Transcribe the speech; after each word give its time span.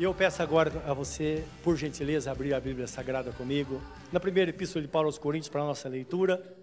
E 0.00 0.02
eu 0.02 0.14
peço 0.14 0.42
agora 0.42 0.70
a 0.90 0.94
você, 0.94 1.46
por 1.62 1.76
gentileza, 1.76 2.30
abrir 2.30 2.54
a 2.54 2.58
Bíblia 2.58 2.86
Sagrada 2.86 3.32
comigo, 3.32 3.82
na 4.10 4.18
primeira 4.18 4.48
epístola 4.48 4.82
de 4.82 4.90
Paulo 4.90 5.08
aos 5.08 5.18
Coríntios, 5.18 5.50
para 5.50 5.60
a 5.60 5.66
nossa 5.66 5.90
leitura, 5.90 6.56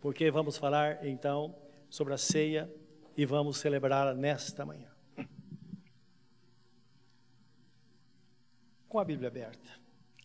porque 0.00 0.28
vamos 0.28 0.56
falar 0.56 1.06
então 1.06 1.56
sobre 1.88 2.12
a 2.12 2.18
ceia 2.18 2.68
e 3.16 3.24
vamos 3.24 3.58
celebrá-la 3.58 4.12
nesta 4.12 4.66
manhã. 4.66 4.90
Com 8.88 8.98
a 8.98 9.04
Bíblia 9.04 9.28
aberta, 9.28 9.70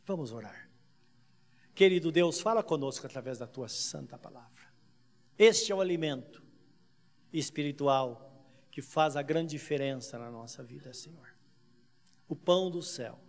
vamos 0.08 0.32
orar. 0.32 0.68
Querido 1.76 2.12
Deus, 2.12 2.42
fala 2.42 2.64
conosco 2.64 3.06
através 3.06 3.38
da 3.38 3.46
tua 3.46 3.68
santa 3.68 4.18
palavra. 4.18 4.64
Este 5.38 5.72
é 5.72 5.76
o 5.76 5.82
alimento 5.82 6.42
espiritual 7.32 8.44
que 8.72 8.82
faz 8.82 9.16
a 9.16 9.22
grande 9.22 9.52
diferença 9.52 10.18
na 10.18 10.32
nossa 10.32 10.64
vida, 10.64 10.92
Senhor 10.92 11.35
o 12.28 12.36
pão 12.36 12.70
do 12.70 12.82
céu. 12.82 13.20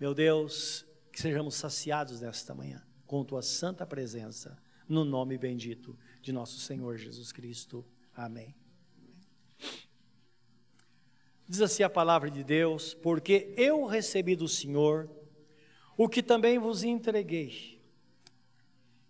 Meu 0.00 0.14
Deus, 0.14 0.86
que 1.12 1.20
sejamos 1.20 1.54
saciados 1.54 2.20
nesta 2.20 2.54
manhã 2.54 2.82
com 3.06 3.24
tua 3.24 3.42
santa 3.42 3.86
presença, 3.86 4.56
no 4.88 5.04
nome 5.04 5.36
bendito 5.38 5.98
de 6.20 6.32
nosso 6.32 6.60
Senhor 6.60 6.96
Jesus 6.96 7.32
Cristo. 7.32 7.84
Amém. 8.14 8.54
Diz 11.48 11.62
assim 11.62 11.82
a 11.82 11.88
palavra 11.88 12.30
de 12.30 12.44
Deus: 12.44 12.94
Porque 12.94 13.54
eu 13.56 13.86
recebi 13.86 14.36
do 14.36 14.46
Senhor 14.46 15.10
o 15.96 16.08
que 16.08 16.22
também 16.22 16.58
vos 16.58 16.84
entreguei. 16.84 17.82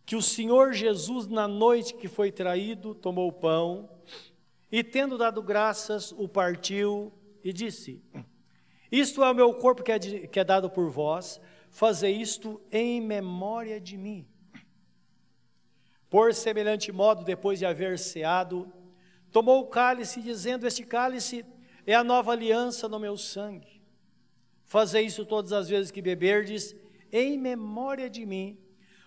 Que 0.07 0.17
o 0.17 0.23
Senhor 0.23 0.73
Jesus, 0.73 1.27
na 1.27 1.47
noite 1.47 1.95
que 1.95 2.09
foi 2.09 2.33
traído, 2.33 2.95
tomou 2.95 3.29
o 3.29 3.33
pão 3.33 3.91
e, 4.73 4.83
tendo 4.83 5.19
dado 5.19 5.43
graças, 5.43 6.12
o 6.12 6.27
partiu 6.29 7.12
e 7.48 7.52
disse: 7.52 8.02
Isto 8.93 9.25
é 9.25 9.30
o 9.30 9.34
meu 9.34 9.55
corpo 9.55 9.83
que 9.83 9.91
é, 9.91 9.98
de, 9.98 10.29
que 10.29 10.39
é 10.39 10.45
dado 10.45 10.69
por 10.69 10.91
vós, 10.91 11.41
fazei 11.70 12.14
isto 12.14 12.61
em 12.70 13.00
memória 13.00 13.81
de 13.81 13.97
mim. 13.97 14.28
Por 16.11 16.34
semelhante 16.34 16.92
modo, 16.92 17.25
depois 17.25 17.58
de 17.58 17.64
haver 17.64 17.98
ceado, 17.98 18.70
tomou 19.33 19.61
o 19.61 19.67
cálice, 19.67 20.20
dizendo: 20.20 20.67
Este 20.67 20.84
cálice 20.84 21.42
é 21.86 21.95
a 21.95 22.05
nova 22.05 22.33
aliança 22.33 22.86
no 22.86 23.00
meu 23.00 23.17
sangue. 23.17 23.80
Fazei 24.67 25.06
isso 25.06 25.25
todas 25.25 25.51
as 25.53 25.70
vezes 25.70 25.91
que 25.91 26.03
beberdes, 26.03 26.77
em 27.11 27.39
memória 27.39 28.11
de 28.11 28.27
mim, 28.27 28.58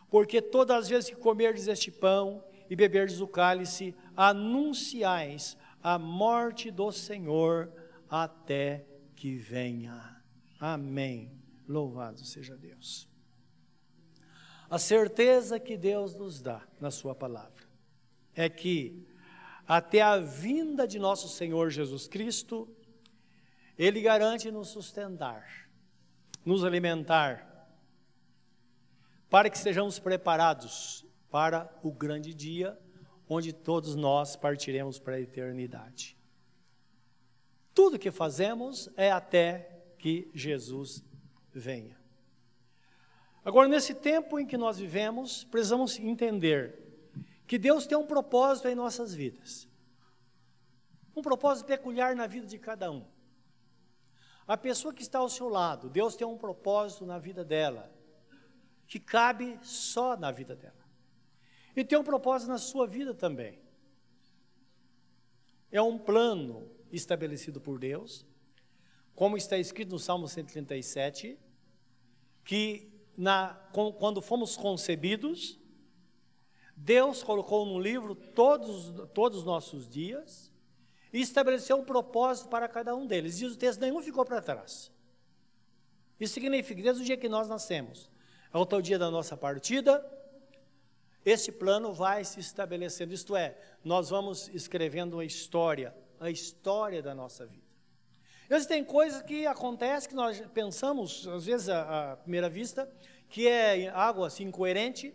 porque 0.09 0.41
todas 0.41 0.77
as 0.77 0.89
vezes 0.89 1.11
que 1.11 1.15
comerdes 1.15 1.67
este 1.67 1.91
pão 1.91 2.43
e 2.67 2.75
beberdes 2.75 3.21
o 3.21 3.27
cálice, 3.27 3.93
anunciais 4.17 5.55
a 5.83 5.99
morte 5.99 6.71
do 6.71 6.91
Senhor 6.91 7.71
até 8.11 8.85
que 9.15 9.37
venha. 9.37 10.21
Amém. 10.59 11.31
Louvado 11.65 12.25
seja 12.25 12.57
Deus. 12.57 13.07
A 14.69 14.77
certeza 14.77 15.57
que 15.57 15.77
Deus 15.77 16.13
nos 16.13 16.41
dá 16.41 16.67
na 16.79 16.91
Sua 16.91 17.15
palavra 17.15 17.63
é 18.35 18.49
que, 18.49 19.07
até 19.65 20.01
a 20.01 20.17
vinda 20.17 20.85
de 20.85 20.99
nosso 20.99 21.29
Senhor 21.29 21.69
Jesus 21.69 22.07
Cristo, 22.07 22.67
Ele 23.77 24.01
garante 24.01 24.51
nos 24.51 24.67
sustentar, 24.67 25.69
nos 26.45 26.65
alimentar, 26.65 27.47
para 29.29 29.49
que 29.49 29.57
sejamos 29.57 29.99
preparados 29.99 31.05
para 31.29 31.73
o 31.81 31.91
grande 31.91 32.33
dia 32.33 32.77
onde 33.29 33.53
todos 33.53 33.95
nós 33.95 34.35
partiremos 34.35 34.99
para 34.99 35.15
a 35.15 35.21
eternidade. 35.21 36.20
Tudo 37.73 37.99
que 37.99 38.11
fazemos 38.11 38.89
é 38.95 39.11
até 39.11 39.83
que 39.97 40.29
Jesus 40.33 41.03
venha. 41.53 41.97
Agora, 43.43 43.67
nesse 43.67 43.93
tempo 43.93 44.39
em 44.39 44.45
que 44.45 44.57
nós 44.57 44.77
vivemos, 44.77 45.43
precisamos 45.45 45.97
entender 45.97 46.77
que 47.47 47.57
Deus 47.57 47.87
tem 47.87 47.97
um 47.97 48.05
propósito 48.05 48.67
em 48.67 48.75
nossas 48.75 49.13
vidas. 49.13 49.67
Um 51.15 51.21
propósito 51.21 51.65
peculiar 51.65 52.15
na 52.15 52.27
vida 52.27 52.45
de 52.45 52.57
cada 52.57 52.91
um. 52.91 53.05
A 54.47 54.57
pessoa 54.57 54.93
que 54.93 55.01
está 55.01 55.19
ao 55.19 55.29
seu 55.29 55.49
lado, 55.49 55.89
Deus 55.89 56.15
tem 56.15 56.25
um 56.25 56.37
propósito 56.37 57.05
na 57.05 57.17
vida 57.17 57.43
dela, 57.43 57.91
que 58.85 58.99
cabe 58.99 59.57
só 59.61 60.17
na 60.17 60.31
vida 60.31 60.55
dela. 60.55 60.81
E 61.75 61.83
tem 61.83 61.97
um 61.97 62.03
propósito 62.03 62.49
na 62.49 62.57
sua 62.57 62.85
vida 62.85 63.13
também. 63.13 63.59
É 65.71 65.81
um 65.81 65.97
plano 65.97 66.69
estabelecido 66.91 67.59
por 67.61 67.79
Deus, 67.79 68.25
como 69.15 69.37
está 69.37 69.57
escrito 69.57 69.91
no 69.91 69.99
Salmo 69.99 70.27
137, 70.27 71.37
que 72.43 72.91
na, 73.17 73.53
quando 73.99 74.21
fomos 74.21 74.55
concebidos, 74.55 75.59
Deus 76.75 77.21
colocou 77.21 77.65
no 77.65 77.79
livro 77.79 78.15
todos, 78.15 79.09
todos 79.13 79.39
os 79.39 79.45
nossos 79.45 79.87
dias 79.87 80.51
e 81.13 81.21
estabeleceu 81.21 81.77
um 81.77 81.83
propósito 81.83 82.49
para 82.49 82.67
cada 82.67 82.95
um 82.95 83.05
deles. 83.05 83.37
Diz 83.37 83.53
o 83.53 83.57
texto: 83.57 83.81
nenhum 83.81 84.01
ficou 84.01 84.25
para 84.25 84.41
trás. 84.41 84.91
Isso 86.19 86.33
significa, 86.33 86.81
desde 86.81 87.01
o 87.01 87.05
dia 87.05 87.17
que 87.17 87.29
nós 87.29 87.47
nascemos 87.47 88.09
até 88.53 88.75
o 88.75 88.81
dia 88.81 88.99
da 88.99 89.09
nossa 89.09 89.37
partida, 89.37 90.05
esse 91.23 91.51
plano 91.51 91.93
vai 91.93 92.23
se 92.23 92.39
estabelecendo. 92.39 93.13
Isto 93.13 93.35
é, 93.35 93.57
nós 93.83 94.09
vamos 94.09 94.47
escrevendo 94.49 95.13
uma 95.15 95.25
história 95.25 95.95
a 96.21 96.29
história 96.29 97.01
da 97.01 97.15
nossa 97.15 97.45
vida. 97.45 97.65
Existem 98.49 98.83
coisas 98.83 99.21
que 99.23 99.47
acontecem 99.47 100.09
que 100.09 100.15
nós 100.15 100.39
pensamos, 100.53 101.27
às 101.27 101.45
vezes, 101.45 101.67
à, 101.67 102.11
à 102.11 102.17
primeira 102.17 102.47
vista, 102.47 102.89
que 103.27 103.47
é 103.47 103.89
algo 103.89 104.23
assim 104.23 104.43
incoerente, 104.43 105.13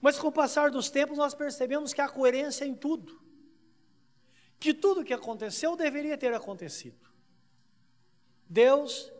mas 0.00 0.16
com 0.16 0.28
o 0.28 0.32
passar 0.32 0.70
dos 0.70 0.88
tempos 0.88 1.18
nós 1.18 1.34
percebemos 1.34 1.92
que 1.92 2.00
há 2.00 2.08
coerência 2.08 2.64
em 2.64 2.74
tudo. 2.74 3.20
Que 4.60 4.72
tudo 4.72 5.04
que 5.04 5.12
aconteceu 5.12 5.76
deveria 5.76 6.16
ter 6.16 6.32
acontecido. 6.32 7.08
Deus 8.48 9.12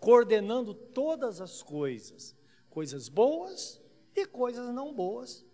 coordenando 0.00 0.72
todas 0.72 1.40
as 1.40 1.62
coisas, 1.62 2.34
coisas 2.70 3.08
boas 3.08 3.82
e 4.16 4.24
coisas 4.24 4.72
não 4.72 4.94
boas. 4.94 5.44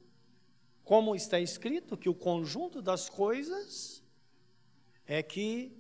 Como 0.84 1.16
está 1.16 1.40
escrito 1.40 1.96
que 1.96 2.08
o 2.08 2.14
conjunto 2.14 2.80
das 2.80 3.08
coisas 3.08 3.99
é 5.10 5.24
que 5.24 5.76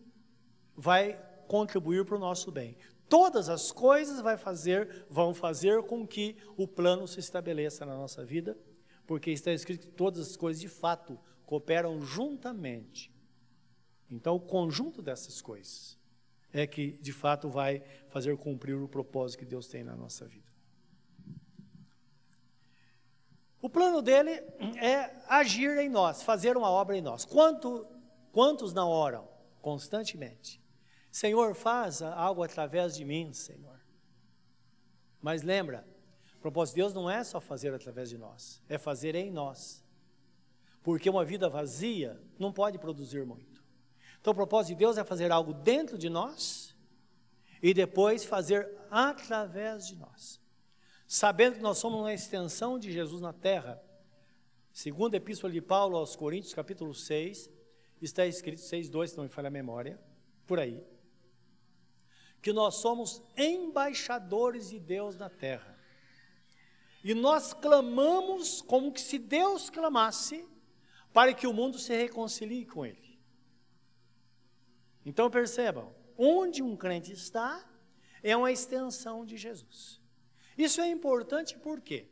vai 0.76 1.16
contribuir 1.46 2.04
para 2.04 2.16
o 2.16 2.18
nosso 2.18 2.50
bem. 2.50 2.76
Todas 3.08 3.48
as 3.48 3.70
coisas 3.70 4.20
vai 4.20 4.36
fazer, 4.36 5.06
vão 5.08 5.32
fazer 5.32 5.84
com 5.84 6.04
que 6.04 6.36
o 6.56 6.66
plano 6.66 7.06
se 7.06 7.20
estabeleça 7.20 7.86
na 7.86 7.94
nossa 7.94 8.24
vida, 8.24 8.58
porque 9.06 9.30
está 9.30 9.52
escrito 9.52 9.86
que 9.86 9.92
todas 9.92 10.30
as 10.30 10.36
coisas 10.36 10.60
de 10.60 10.68
fato 10.68 11.16
cooperam 11.46 12.02
juntamente. 12.02 13.14
Então, 14.10 14.34
o 14.34 14.40
conjunto 14.40 15.00
dessas 15.00 15.40
coisas 15.40 15.96
é 16.52 16.66
que 16.66 16.98
de 17.00 17.12
fato 17.12 17.48
vai 17.48 17.84
fazer 18.08 18.36
cumprir 18.36 18.74
o 18.74 18.88
propósito 18.88 19.38
que 19.38 19.44
Deus 19.44 19.68
tem 19.68 19.84
na 19.84 19.94
nossa 19.94 20.26
vida. 20.26 20.50
O 23.62 23.70
plano 23.70 24.02
dele 24.02 24.32
é 24.82 25.14
agir 25.28 25.78
em 25.78 25.88
nós, 25.88 26.20
fazer 26.20 26.56
uma 26.56 26.70
obra 26.70 26.96
em 26.96 27.00
nós. 27.00 27.24
Quanto 27.24 27.86
Quantos 28.32 28.72
não 28.72 28.88
oram 28.88 29.28
constantemente? 29.60 30.60
Senhor, 31.10 31.54
faz 31.54 32.02
algo 32.02 32.42
através 32.42 32.94
de 32.94 33.04
mim, 33.04 33.32
Senhor. 33.32 33.80
Mas 35.20 35.42
lembra, 35.42 35.86
o 36.36 36.40
propósito 36.40 36.76
de 36.76 36.82
Deus 36.82 36.94
não 36.94 37.10
é 37.10 37.22
só 37.24 37.40
fazer 37.40 37.74
através 37.74 38.08
de 38.08 38.16
nós, 38.16 38.62
é 38.68 38.78
fazer 38.78 39.14
em 39.14 39.30
nós. 39.30 39.84
Porque 40.82 41.10
uma 41.10 41.24
vida 41.24 41.48
vazia 41.48 42.20
não 42.38 42.52
pode 42.52 42.78
produzir 42.78 43.26
muito. 43.26 43.62
Então 44.20 44.32
o 44.32 44.36
propósito 44.36 44.74
de 44.74 44.78
Deus 44.78 44.96
é 44.96 45.04
fazer 45.04 45.32
algo 45.32 45.52
dentro 45.52 45.98
de 45.98 46.08
nós 46.08 46.74
e 47.62 47.74
depois 47.74 48.24
fazer 48.24 48.70
através 48.90 49.86
de 49.86 49.96
nós. 49.96 50.40
Sabendo 51.06 51.56
que 51.56 51.62
nós 51.62 51.78
somos 51.78 52.00
uma 52.00 52.14
extensão 52.14 52.78
de 52.78 52.92
Jesus 52.92 53.20
na 53.20 53.32
terra. 53.32 53.82
Segundo 54.72 55.14
a 55.14 55.16
Epístola 55.16 55.52
de 55.52 55.60
Paulo 55.60 55.96
aos 55.96 56.14
Coríntios, 56.14 56.54
capítulo 56.54 56.94
6, 56.94 57.50
está 58.04 58.26
escrito 58.26 58.60
6,2, 58.60 59.08
se 59.08 59.16
não 59.16 59.24
me 59.24 59.30
falha 59.30 59.48
a 59.48 59.50
memória, 59.50 60.00
por 60.46 60.58
aí, 60.58 60.82
que 62.40 62.52
nós 62.52 62.76
somos 62.76 63.22
embaixadores 63.36 64.70
de 64.70 64.78
Deus 64.78 65.16
na 65.16 65.28
terra. 65.28 65.78
E 67.04 67.14
nós 67.14 67.52
clamamos 67.52 68.60
como 68.62 68.92
que 68.92 69.00
se 69.00 69.18
Deus 69.18 69.70
clamasse 69.70 70.46
para 71.12 71.34
que 71.34 71.46
o 71.46 71.52
mundo 71.52 71.78
se 71.78 71.94
reconcilie 71.94 72.64
com 72.66 72.84
Ele. 72.84 73.18
Então 75.04 75.30
percebam, 75.30 75.94
onde 76.16 76.62
um 76.62 76.76
crente 76.76 77.12
está, 77.12 77.66
é 78.22 78.36
uma 78.36 78.52
extensão 78.52 79.24
de 79.24 79.36
Jesus. 79.36 80.00
Isso 80.56 80.80
é 80.80 80.88
importante 80.88 81.58
porque, 81.58 82.08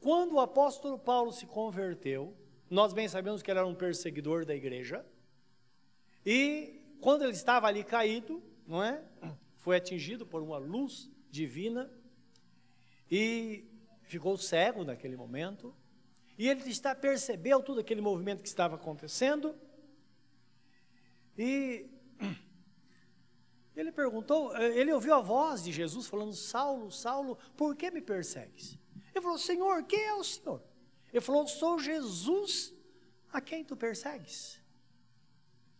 quando 0.00 0.34
o 0.34 0.40
apóstolo 0.40 0.98
Paulo 0.98 1.32
se 1.32 1.46
converteu, 1.46 2.36
nós 2.68 2.92
bem 2.92 3.08
sabemos 3.08 3.42
que 3.42 3.50
ele 3.50 3.60
era 3.60 3.66
um 3.66 3.74
perseguidor 3.74 4.44
da 4.44 4.54
igreja, 4.54 5.06
e 6.26 6.82
quando 7.00 7.22
ele 7.22 7.32
estava 7.32 7.68
ali 7.68 7.84
caído, 7.84 8.42
não 8.66 8.82
é? 8.82 9.00
Foi 9.54 9.76
atingido 9.76 10.26
por 10.26 10.42
uma 10.42 10.58
luz 10.58 11.08
divina 11.30 11.88
e 13.08 13.64
ficou 14.02 14.36
cego 14.36 14.82
naquele 14.82 15.16
momento. 15.16 15.72
E 16.36 16.48
ele 16.48 16.68
está, 16.68 16.96
percebeu 16.96 17.62
tudo 17.62 17.80
aquele 17.80 18.00
movimento 18.00 18.42
que 18.42 18.48
estava 18.48 18.74
acontecendo. 18.74 19.54
E 21.38 21.86
ele 23.76 23.92
perguntou, 23.92 24.56
ele 24.56 24.92
ouviu 24.92 25.14
a 25.14 25.20
voz 25.20 25.62
de 25.62 25.70
Jesus 25.70 26.08
falando: 26.08 26.32
Saulo, 26.32 26.90
Saulo, 26.90 27.38
por 27.56 27.76
que 27.76 27.88
me 27.88 28.02
persegues? 28.02 28.76
Ele 29.14 29.22
falou: 29.22 29.38
Senhor, 29.38 29.84
quem 29.84 30.02
é 30.02 30.14
o 30.14 30.24
Senhor? 30.24 30.60
Ele 31.12 31.20
falou: 31.20 31.46
Sou 31.46 31.78
Jesus 31.78 32.74
a 33.32 33.40
quem 33.40 33.64
tu 33.64 33.76
persegues. 33.76 34.60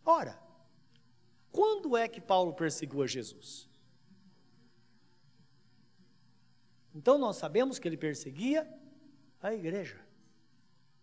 Ora, 0.06 0.40
quando 1.50 1.96
é 1.96 2.06
que 2.06 2.20
Paulo 2.20 2.54
perseguiu 2.54 3.02
a 3.02 3.06
Jesus? 3.08 3.68
Então 6.94 7.18
nós 7.18 7.36
sabemos 7.36 7.80
que 7.80 7.88
ele 7.88 7.96
perseguia 7.96 8.66
a 9.42 9.52
igreja. 9.52 10.00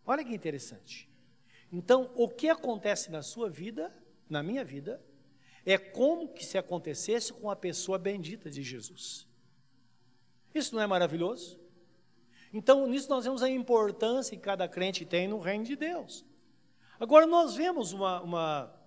Olha 0.05 0.23
que 0.23 0.33
interessante. 0.33 1.09
Então, 1.71 2.11
o 2.15 2.29
que 2.29 2.49
acontece 2.49 3.11
na 3.11 3.21
sua 3.21 3.49
vida, 3.49 3.93
na 4.29 4.43
minha 4.43 4.63
vida, 4.63 5.03
é 5.65 5.77
como 5.77 6.31
que 6.31 6.45
se 6.45 6.57
acontecesse 6.57 7.33
com 7.33 7.49
a 7.49 7.55
pessoa 7.55 7.97
bendita 7.97 8.49
de 8.49 8.61
Jesus. 8.61 9.27
Isso 10.53 10.75
não 10.75 10.81
é 10.81 10.87
maravilhoso? 10.87 11.59
Então, 12.53 12.85
nisso 12.85 13.09
nós 13.09 13.25
vemos 13.25 13.41
a 13.41 13.49
importância 13.49 14.37
que 14.37 14.43
cada 14.43 14.67
crente 14.67 15.03
tem 15.03 15.27
no 15.27 15.39
reino 15.39 15.63
de 15.63 15.75
Deus. 15.75 16.23
Agora, 16.99 17.25
nós 17.25 17.55
vemos 17.55 17.91
uma, 17.91 18.21
uma, 18.21 18.82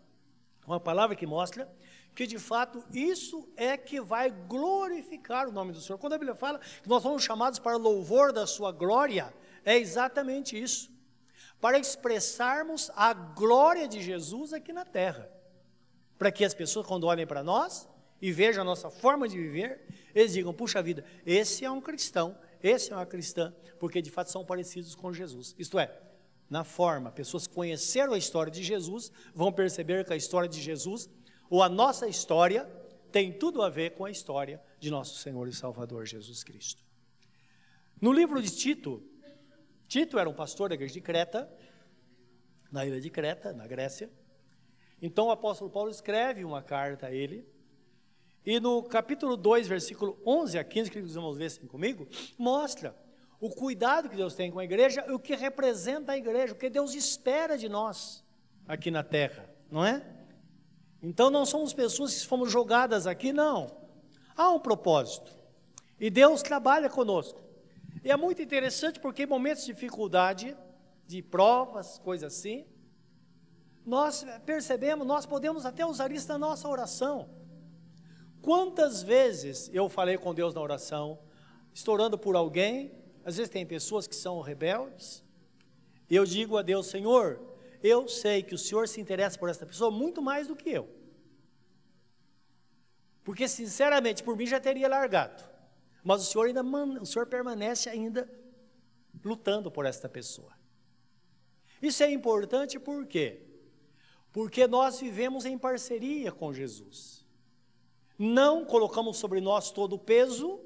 uma 0.67 0.81
palavra 0.81 1.15
que 1.15 1.27
mostra 1.27 1.71
que 2.17 2.27
de 2.27 2.39
fato 2.39 2.83
isso 2.91 3.47
é 3.57 3.77
que 3.77 4.01
vai 4.01 4.31
glorificar 4.31 5.47
o 5.47 5.53
nome 5.53 5.73
do 5.73 5.81
Senhor. 5.81 5.99
Quando 5.99 6.15
a 6.15 6.19
Bíblia 6.19 6.35
fala 6.35 6.59
que 6.59 6.89
nós 6.89 7.03
somos 7.03 7.23
chamados 7.23 7.59
para 7.59 7.77
louvor 7.77 8.33
da 8.33 8.47
sua 8.47 8.73
glória, 8.73 9.33
é 9.63 9.77
exatamente 9.77 10.61
isso. 10.61 10.91
Para 11.61 11.79
expressarmos 11.79 12.91
a 12.97 13.13
glória 13.13 13.87
de 13.87 14.01
Jesus 14.01 14.55
aqui 14.55 14.73
na 14.73 14.85
terra. 14.85 15.31
Para 16.19 16.33
que 16.33 16.43
as 16.43 16.55
pessoas, 16.55 16.87
quando 16.87 17.05
olhem 17.05 17.27
para 17.27 17.45
nós 17.45 17.87
e 18.21 18.33
vejam 18.33 18.63
a 18.63 18.65
nossa 18.65 18.89
forma 18.89 19.29
de 19.29 19.37
viver, 19.37 19.87
eles 20.15 20.33
digam: 20.33 20.55
puxa 20.55 20.83
vida, 20.83 21.05
esse 21.27 21.67
é 21.67 21.71
um 21.71 21.83
cristão, 21.83 22.39
esse 22.63 22.93
é 22.93 22.97
uma 22.97 23.05
cristã, 23.05 23.55
porque 23.79 24.01
de 24.01 24.11
fato 24.11 24.31
são 24.31 24.43
parecidos 24.43 24.95
com 24.95 25.13
Jesus. 25.13 25.55
Isto 25.59 25.79
é, 25.79 25.95
na 26.49 26.63
forma, 26.63 27.11
pessoas 27.11 27.47
que 27.47 27.55
conheceram 27.55 28.13
a 28.13 28.19
história 28.19 28.51
de 28.51 28.63
Jesus 28.63 29.11
vão 29.35 29.53
perceber 29.53 30.05
que 30.05 30.13
a 30.13 30.17
história 30.17 30.49
de 30.49 30.61
Jesus 30.61 31.11
ou 31.51 31.63
a 31.63 31.69
nossa 31.69 32.07
história 32.07 32.65
tem 33.11 33.33
tudo 33.33 33.63
a 33.63 33.69
ver 33.69 33.95
com 33.95 34.05
a 34.05 34.11
história 34.11 34.63
de 34.79 34.91
nosso 34.91 35.17
Senhor 35.17 35.49
e 35.49 35.53
Salvador 35.53 36.07
Jesus 36.07 36.45
Cristo. 36.45 36.85
No 38.01 38.13
livro 38.13 38.41
de 38.41 38.51
Tito, 38.51 39.03
Tito 39.89 40.19
era 40.19 40.29
um 40.29 40.35
pastor 40.35 40.69
da 40.69 40.75
igreja 40.75 40.95
de 40.95 41.01
Creta, 41.01 41.51
na 42.71 42.85
ilha 42.85 43.01
de 43.01 43.11
Creta, 43.11 43.53
na 43.53 43.67
Grécia. 43.67 44.11
Então 45.01 45.27
o 45.27 45.31
apóstolo 45.31 45.71
Paulo 45.71 45.91
escreve 45.91 46.45
uma 46.45 46.63
carta 46.63 47.07
a 47.07 47.13
ele, 47.13 47.49
e 48.45 48.61
no 48.61 48.83
capítulo 48.85 49.37
2, 49.37 49.67
versículo 49.67 50.21
11 50.25 50.59
a 50.59 50.65
15, 50.65 50.91
que 50.91 51.01
vamos 51.01 51.37
ver 51.37 51.47
assim 51.47 51.67
comigo, 51.67 52.07
mostra 52.39 52.97
o 53.41 53.51
cuidado 53.51 54.09
que 54.09 54.17
Deus 54.17 54.35
tem 54.35 54.51
com 54.51 54.59
a 54.59 54.65
igreja 54.65 55.05
o 55.13 55.19
que 55.19 55.35
representa 55.35 56.13
a 56.13 56.17
igreja, 56.17 56.53
o 56.53 56.57
que 56.57 56.71
Deus 56.71 56.95
espera 56.95 57.57
de 57.57 57.69
nós 57.69 58.25
aqui 58.67 58.91
na 58.91 59.03
terra, 59.03 59.49
não 59.71 59.85
é? 59.85 60.03
Então 61.03 61.31
não 61.31 61.45
somos 61.45 61.73
pessoas 61.73 62.15
que 62.15 62.27
fomos 62.27 62.51
jogadas 62.51 63.07
aqui, 63.07 63.33
não. 63.33 63.77
Há 64.37 64.51
um 64.51 64.59
propósito. 64.59 65.33
E 66.01 66.11
Deus 66.11 66.43
trabalha 66.43 66.91
conosco. 66.91 67.41
E 68.03 68.11
é 68.11 68.17
muito 68.17 68.43
interessante 68.43 69.01
porque 69.01 69.23
em 69.23 69.27
momentos 69.27 69.65
de 69.65 69.73
dificuldade, 69.73 70.57
de 71.07 71.23
provas, 71.23 71.99
coisas 71.99 72.35
assim, 72.35 72.67
nós 73.85 74.27
percebemos, 74.45 75.07
nós 75.07 75.25
podemos 75.25 75.65
até 75.65 75.87
usar 75.87 76.11
isso 76.11 76.29
na 76.29 76.39
nossa 76.39 76.69
oração. 76.69 77.31
Quantas 78.43 79.03
vezes 79.03 79.71
eu 79.73 79.89
falei 79.89 80.19
com 80.19 80.35
Deus 80.35 80.55
na 80.55 80.61
oração, 80.61 81.19
estourando 81.73 82.19
por 82.19 82.35
alguém, 82.35 82.93
às 83.27 83.39
vezes 83.39 83.51
tem 83.51 83.67
pessoas 83.67 84.07
que 84.07 84.15
são 84.15 84.41
rebeldes, 84.41 85.21
eu 86.09 86.25
digo 86.25 86.57
a 86.57 86.63
Deus, 86.63 86.87
Senhor, 86.87 87.41
eu 87.83 88.07
sei 88.07 88.41
que 88.41 88.55
o 88.55 88.59
Senhor 88.59 88.87
se 88.87 89.01
interessa 89.01 89.37
por 89.37 89.49
essa 89.49 89.67
pessoa 89.67 89.91
muito 89.91 90.23
mais 90.23 90.47
do 90.47 90.55
que 90.55 90.71
eu. 90.71 90.89
Porque, 93.25 93.49
sinceramente, 93.49 94.23
por 94.23 94.37
mim 94.37 94.47
já 94.47 94.61
teria 94.61 94.87
largado. 94.87 95.43
Mas 96.05 96.23
o 96.23 96.31
Senhor 96.31 96.47
ainda 96.47 96.63
o 96.63 97.05
Senhor 97.05 97.27
permanece 97.27 97.89
ainda 97.89 98.31
lutando 99.25 99.73
por 99.73 99.85
esta 99.85 100.09
pessoa. 100.09 100.53
Isso 101.83 102.05
é 102.05 102.11
importante 102.13 102.79
por 102.79 103.07
quê? 103.07 103.43
Porque 104.33 104.69
nós 104.69 105.01
vivemos 105.01 105.45
em 105.45 105.59
parceria 105.59 106.31
com 106.31 106.53
Jesus. 106.53 107.27
Não 108.17 108.65
colocamos 108.65 109.17
sobre 109.17 109.41
nós 109.41 109.73
todo 109.73 109.95
o 109.95 109.99
peso, 109.99 110.61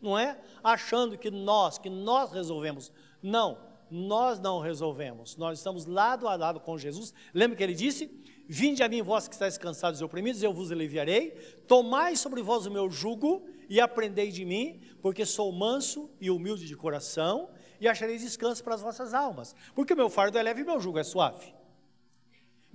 não 0.00 0.18
é? 0.18 0.38
Achando 0.62 1.16
que 1.18 1.30
nós, 1.30 1.78
que 1.78 1.90
nós 1.90 2.32
resolvemos. 2.32 2.92
Não, 3.22 3.58
nós 3.90 4.38
não 4.38 4.60
resolvemos. 4.60 5.36
Nós 5.36 5.58
estamos 5.58 5.86
lado 5.86 6.28
a 6.28 6.36
lado 6.36 6.60
com 6.60 6.76
Jesus. 6.76 7.14
Lembra 7.32 7.56
que 7.56 7.62
ele 7.62 7.74
disse: 7.74 8.10
Vinde 8.48 8.82
a 8.82 8.88
mim, 8.88 9.02
vós 9.02 9.26
que 9.26 9.34
estáis 9.34 9.58
cansados 9.58 10.00
e 10.00 10.04
oprimidos, 10.04 10.42
eu 10.42 10.52
vos 10.52 10.70
aliviarei. 10.70 11.30
Tomai 11.66 12.14
sobre 12.14 12.42
vós 12.42 12.64
o 12.66 12.70
meu 12.70 12.88
jugo 12.90 13.44
e 13.68 13.80
aprendei 13.80 14.30
de 14.30 14.44
mim, 14.44 14.80
porque 15.02 15.26
sou 15.26 15.50
manso 15.50 16.08
e 16.20 16.30
humilde 16.30 16.66
de 16.66 16.76
coração, 16.76 17.48
e 17.80 17.88
achareis 17.88 18.22
descanso 18.22 18.62
para 18.62 18.74
as 18.74 18.80
vossas 18.80 19.12
almas. 19.12 19.54
Porque 19.74 19.92
o 19.92 19.96
meu 19.96 20.08
fardo 20.08 20.38
é 20.38 20.42
leve 20.42 20.60
e 20.60 20.62
o 20.62 20.66
meu 20.66 20.80
jugo 20.80 20.98
é 20.98 21.04
suave. 21.04 21.55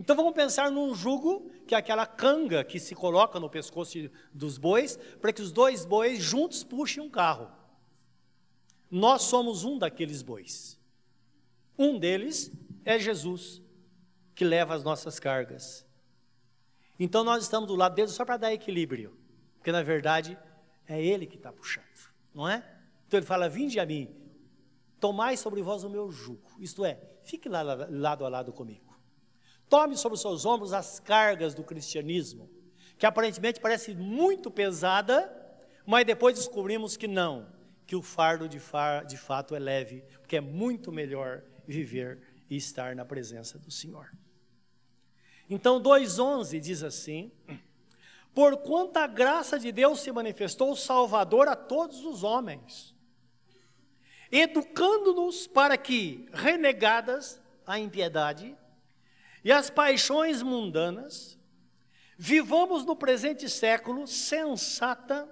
Então 0.01 0.15
vamos 0.15 0.33
pensar 0.33 0.71
num 0.71 0.95
jugo, 0.95 1.51
que 1.67 1.75
é 1.75 1.77
aquela 1.77 2.07
canga 2.07 2.63
que 2.63 2.79
se 2.79 2.95
coloca 2.95 3.39
no 3.39 3.47
pescoço 3.47 4.09
dos 4.33 4.57
bois, 4.57 4.97
para 5.21 5.31
que 5.31 5.43
os 5.43 5.51
dois 5.51 5.85
bois 5.85 6.17
juntos 6.17 6.63
puxem 6.63 7.03
um 7.03 7.09
carro. 7.09 7.51
Nós 8.89 9.21
somos 9.21 9.63
um 9.63 9.77
daqueles 9.77 10.23
bois. 10.23 10.75
Um 11.77 11.99
deles 11.99 12.51
é 12.83 12.97
Jesus 12.97 13.61
que 14.33 14.43
leva 14.43 14.73
as 14.73 14.83
nossas 14.83 15.19
cargas. 15.19 15.85
Então 16.99 17.23
nós 17.23 17.43
estamos 17.43 17.67
do 17.67 17.75
lado 17.75 17.93
dele 17.93 18.07
só 18.07 18.25
para 18.25 18.37
dar 18.37 18.51
equilíbrio, 18.51 19.15
porque 19.59 19.71
na 19.71 19.83
verdade 19.83 20.35
é 20.87 20.99
ele 20.99 21.27
que 21.27 21.35
está 21.35 21.53
puxando, 21.53 21.85
não 22.33 22.49
é? 22.49 22.67
Então 23.07 23.19
ele 23.19 23.27
fala: 23.27 23.47
Vinde 23.47 23.79
a 23.79 23.85
mim, 23.85 24.09
tomai 24.99 25.37
sobre 25.37 25.61
vós 25.61 25.83
o 25.83 25.89
meu 25.91 26.09
jugo, 26.09 26.49
isto 26.57 26.83
é, 26.83 26.99
fique 27.21 27.47
lá, 27.47 27.61
lado 27.61 28.25
a 28.25 28.29
lado 28.29 28.51
comigo. 28.51 28.90
Tome 29.71 29.95
sobre 29.95 30.15
os 30.15 30.21
seus 30.21 30.43
ombros 30.45 30.73
as 30.73 30.99
cargas 30.99 31.55
do 31.55 31.63
cristianismo, 31.63 32.49
que 32.97 33.05
aparentemente 33.05 33.61
parece 33.61 33.95
muito 33.95 34.51
pesada, 34.51 35.33
mas 35.85 36.05
depois 36.05 36.35
descobrimos 36.35 36.97
que 36.97 37.07
não, 37.07 37.47
que 37.87 37.95
o 37.95 38.01
fardo 38.01 38.49
de, 38.49 38.59
far, 38.59 39.05
de 39.05 39.15
fato 39.15 39.55
é 39.55 39.59
leve, 39.59 40.03
porque 40.19 40.35
é 40.35 40.41
muito 40.41 40.91
melhor 40.91 41.41
viver 41.65 42.21
e 42.49 42.57
estar 42.57 42.97
na 42.97 43.05
presença 43.05 43.57
do 43.57 43.71
Senhor. 43.71 44.11
Então 45.49 45.81
2:11 45.81 46.59
diz 46.59 46.83
assim: 46.83 47.31
Por 48.35 48.57
quanta 48.57 49.07
graça 49.07 49.57
de 49.57 49.71
Deus 49.71 50.01
se 50.01 50.11
manifestou 50.11 50.75
Salvador 50.75 51.47
a 51.47 51.55
todos 51.55 52.03
os 52.03 52.25
homens, 52.25 52.93
educando-nos 54.29 55.47
para 55.47 55.77
que, 55.77 56.27
renegadas 56.33 57.41
a 57.65 57.79
impiedade 57.79 58.57
e 59.43 59.51
as 59.51 59.69
paixões 59.69 60.41
mundanas, 60.41 61.37
vivamos 62.17 62.85
no 62.85 62.95
presente 62.95 63.49
século 63.49 64.07
sensata, 64.07 65.29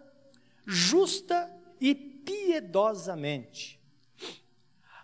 justa 0.66 1.52
e 1.80 1.94
piedosamente 1.96 3.80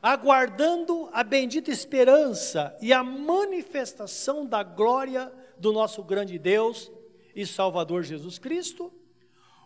aguardando 0.05 1.09
a 1.11 1.23
bendita 1.23 1.71
esperança 1.71 2.77
e 2.79 2.93
a 2.93 3.03
manifestação 3.03 4.45
da 4.45 4.61
glória 4.61 5.33
do 5.57 5.73
nosso 5.73 6.03
grande 6.03 6.37
Deus 6.37 6.91
e 7.35 7.43
Salvador 7.43 8.03
Jesus 8.03 8.37
Cristo, 8.37 8.93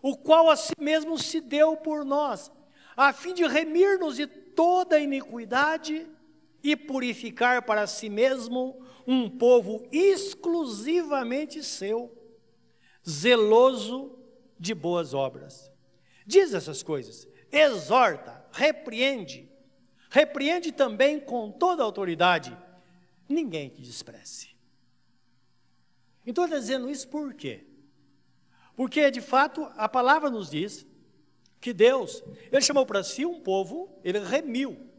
o 0.02 0.16
qual 0.16 0.50
a 0.50 0.56
si 0.56 0.72
mesmo 0.80 1.20
se 1.20 1.42
deu 1.42 1.76
por 1.76 2.06
nós, 2.06 2.50
a 2.96 3.12
fim 3.12 3.34
de 3.34 3.46
remir-nos 3.46 4.16
de 4.16 4.28
toda 4.28 4.98
iniquidade 4.98 6.08
e 6.64 6.74
purificar 6.74 7.64
para 7.64 7.86
si 7.86 8.08
mesmo 8.08 8.82
um 9.12 9.30
povo 9.30 9.88
exclusivamente 9.92 11.64
seu, 11.64 12.16
zeloso 13.08 14.18
de 14.60 14.74
boas 14.76 15.14
obras. 15.14 15.72
Diz 16.26 16.54
essas 16.54 16.84
coisas, 16.84 17.28
exorta, 17.52 18.46
repreende, 18.52 19.50
Repreende 20.10 20.72
também 20.72 21.20
com 21.20 21.52
toda 21.52 21.84
autoridade, 21.84 22.58
ninguém 23.28 23.70
te 23.70 23.82
despreze. 23.82 24.50
Então 26.26 26.46
está 26.46 26.58
dizendo 26.58 26.90
isso 26.90 27.08
por 27.08 27.34
quê? 27.36 27.66
Porque, 28.76 29.12
de 29.12 29.22
fato, 29.22 29.64
a 29.76 29.88
palavra 29.88 30.30
nos 30.30 30.50
diz 30.50 30.86
que 31.62 31.74
Deus, 31.74 32.24
Ele 32.52 32.62
chamou 32.62 32.86
para 32.86 33.04
si 33.04 33.26
um 33.26 33.40
povo, 33.42 34.00
Ele 34.04 34.20
remiu, 34.20 34.90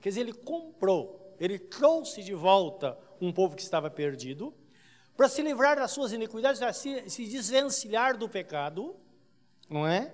quer 0.00 0.08
dizer, 0.08 0.22
Ele 0.22 0.32
comprou, 0.32 1.36
Ele 1.38 1.58
trouxe 1.58 2.22
de 2.22 2.34
volta 2.34 2.98
um 3.24 3.32
povo 3.32 3.56
que 3.56 3.62
estava 3.62 3.90
perdido, 3.90 4.54
para 5.16 5.28
se 5.28 5.42
livrar 5.42 5.76
das 5.76 5.90
suas 5.90 6.12
iniquidades, 6.12 6.60
para 6.60 6.72
se, 6.72 7.08
se 7.08 7.26
desvencilhar 7.26 8.16
do 8.16 8.28
pecado, 8.28 8.96
não 9.68 9.86
é? 9.86 10.12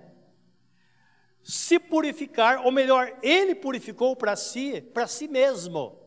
Se 1.43 1.79
purificar, 1.79 2.63
ou 2.65 2.71
melhor, 2.71 3.17
Ele 3.23 3.55
purificou 3.55 4.15
para 4.15 4.35
si, 4.35 4.79
para 4.79 5.07
si 5.07 5.27
mesmo, 5.27 5.99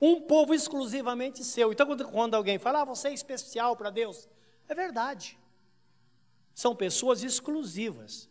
um 0.00 0.20
povo 0.20 0.54
exclusivamente 0.54 1.44
seu. 1.44 1.72
Então, 1.72 1.86
quando, 1.86 2.08
quando 2.08 2.34
alguém 2.34 2.58
fala, 2.58 2.82
ah, 2.82 2.84
você 2.84 3.08
é 3.08 3.12
especial 3.12 3.76
para 3.76 3.90
Deus, 3.90 4.28
é 4.68 4.74
verdade. 4.74 5.38
São 6.54 6.74
pessoas 6.74 7.22
exclusivas, 7.22 8.28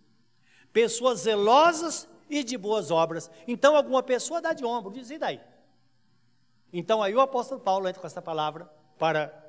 pessoas 0.73 1.21
zelosas 1.21 2.07
e 2.29 2.43
de 2.43 2.57
boas 2.57 2.91
obras. 2.91 3.29
Então, 3.47 3.75
alguma 3.75 4.03
pessoa 4.03 4.41
dá 4.41 4.51
de 4.51 4.65
ombro, 4.65 4.91
diz, 4.91 5.09
e 5.09 5.17
daí? 5.17 5.39
Então, 6.71 7.01
aí 7.01 7.13
o 7.13 7.21
apóstolo 7.21 7.59
Paulo 7.59 7.87
entra 7.87 7.99
com 7.99 8.07
essa 8.07 8.21
palavra 8.21 8.69
para 8.97 9.45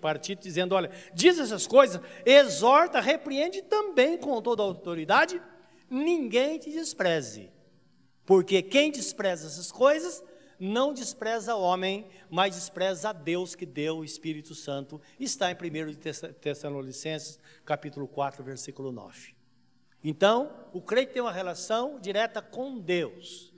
para 0.00 0.18
Tito, 0.18 0.42
dizendo: 0.42 0.74
olha, 0.74 0.90
diz 1.14 1.38
essas 1.38 1.66
coisas, 1.66 2.00
exorta, 2.24 3.00
repreende 3.00 3.62
também 3.62 4.18
com 4.18 4.40
toda 4.42 4.62
a 4.62 4.66
autoridade, 4.66 5.40
ninguém 5.88 6.58
te 6.58 6.70
despreze, 6.70 7.50
porque 8.26 8.62
quem 8.62 8.90
despreza 8.90 9.46
essas 9.46 9.72
coisas 9.72 10.22
não 10.58 10.92
despreza 10.92 11.56
o 11.56 11.62
homem, 11.62 12.06
mas 12.30 12.54
despreza 12.54 13.10
a 13.10 13.12
Deus 13.12 13.54
que 13.54 13.66
deu 13.66 13.98
o 13.98 14.04
Espírito 14.04 14.54
Santo. 14.54 15.00
Está 15.18 15.50
em 15.50 15.54
1 15.54 15.94
Tessalonicenses, 16.40 17.38
capítulo 17.64 18.06
4, 18.06 18.42
versículo 18.44 18.92
9. 18.92 19.34
Então, 20.02 20.52
o 20.72 20.80
crente 20.80 21.12
tem 21.12 21.22
uma 21.22 21.32
relação 21.32 21.98
direta 21.98 22.40
com 22.40 22.78
Deus. 22.78 23.53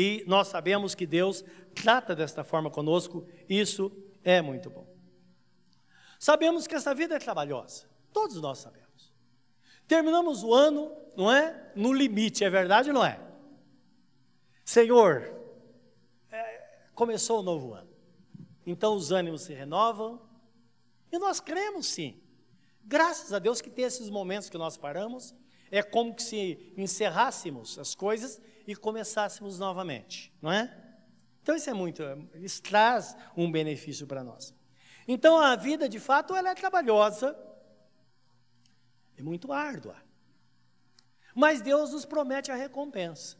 E 0.00 0.24
nós 0.26 0.48
sabemos 0.48 0.94
que 0.94 1.06
Deus 1.06 1.44
trata 1.74 2.16
desta 2.16 2.42
forma 2.42 2.70
conosco, 2.70 3.28
isso 3.46 3.92
é 4.24 4.40
muito 4.40 4.70
bom. 4.70 4.90
Sabemos 6.18 6.66
que 6.66 6.74
essa 6.74 6.94
vida 6.94 7.16
é 7.16 7.18
trabalhosa, 7.18 7.84
todos 8.10 8.40
nós 8.40 8.60
sabemos. 8.60 9.12
Terminamos 9.86 10.42
o 10.42 10.54
ano, 10.54 10.90
não 11.14 11.30
é? 11.30 11.70
No 11.76 11.92
limite, 11.92 12.42
é 12.42 12.48
verdade 12.48 12.88
ou 12.88 12.94
não 12.94 13.04
é? 13.04 13.20
Senhor, 14.64 15.30
começou 16.94 17.40
o 17.40 17.42
novo 17.42 17.74
ano. 17.74 17.90
Então 18.64 18.96
os 18.96 19.12
ânimos 19.12 19.42
se 19.42 19.52
renovam 19.52 20.18
e 21.12 21.18
nós 21.18 21.40
cremos 21.40 21.84
sim. 21.84 22.18
Graças 22.82 23.34
a 23.34 23.38
Deus 23.38 23.60
que 23.60 23.68
tem 23.68 23.84
esses 23.84 24.08
momentos 24.08 24.48
que 24.48 24.56
nós 24.56 24.78
paramos, 24.78 25.34
é 25.70 25.82
como 25.82 26.18
se 26.18 26.72
encerrássemos 26.74 27.78
as 27.78 27.94
coisas 27.94 28.40
e 28.70 28.76
começássemos 28.76 29.58
novamente, 29.58 30.32
não 30.40 30.52
é? 30.52 30.72
Então 31.42 31.56
isso 31.56 31.68
é 31.68 31.74
muito, 31.74 32.02
isso 32.34 32.62
traz 32.62 33.16
um 33.36 33.50
benefício 33.50 34.06
para 34.06 34.22
nós. 34.22 34.54
Então 35.08 35.38
a 35.38 35.56
vida 35.56 35.88
de 35.88 35.98
fato 35.98 36.36
ela 36.36 36.50
é 36.50 36.54
trabalhosa, 36.54 37.36
é 39.16 39.22
muito 39.22 39.52
árdua. 39.52 39.96
Mas 41.34 41.60
Deus 41.60 41.90
nos 41.90 42.04
promete 42.04 42.52
a 42.52 42.54
recompensa. 42.54 43.36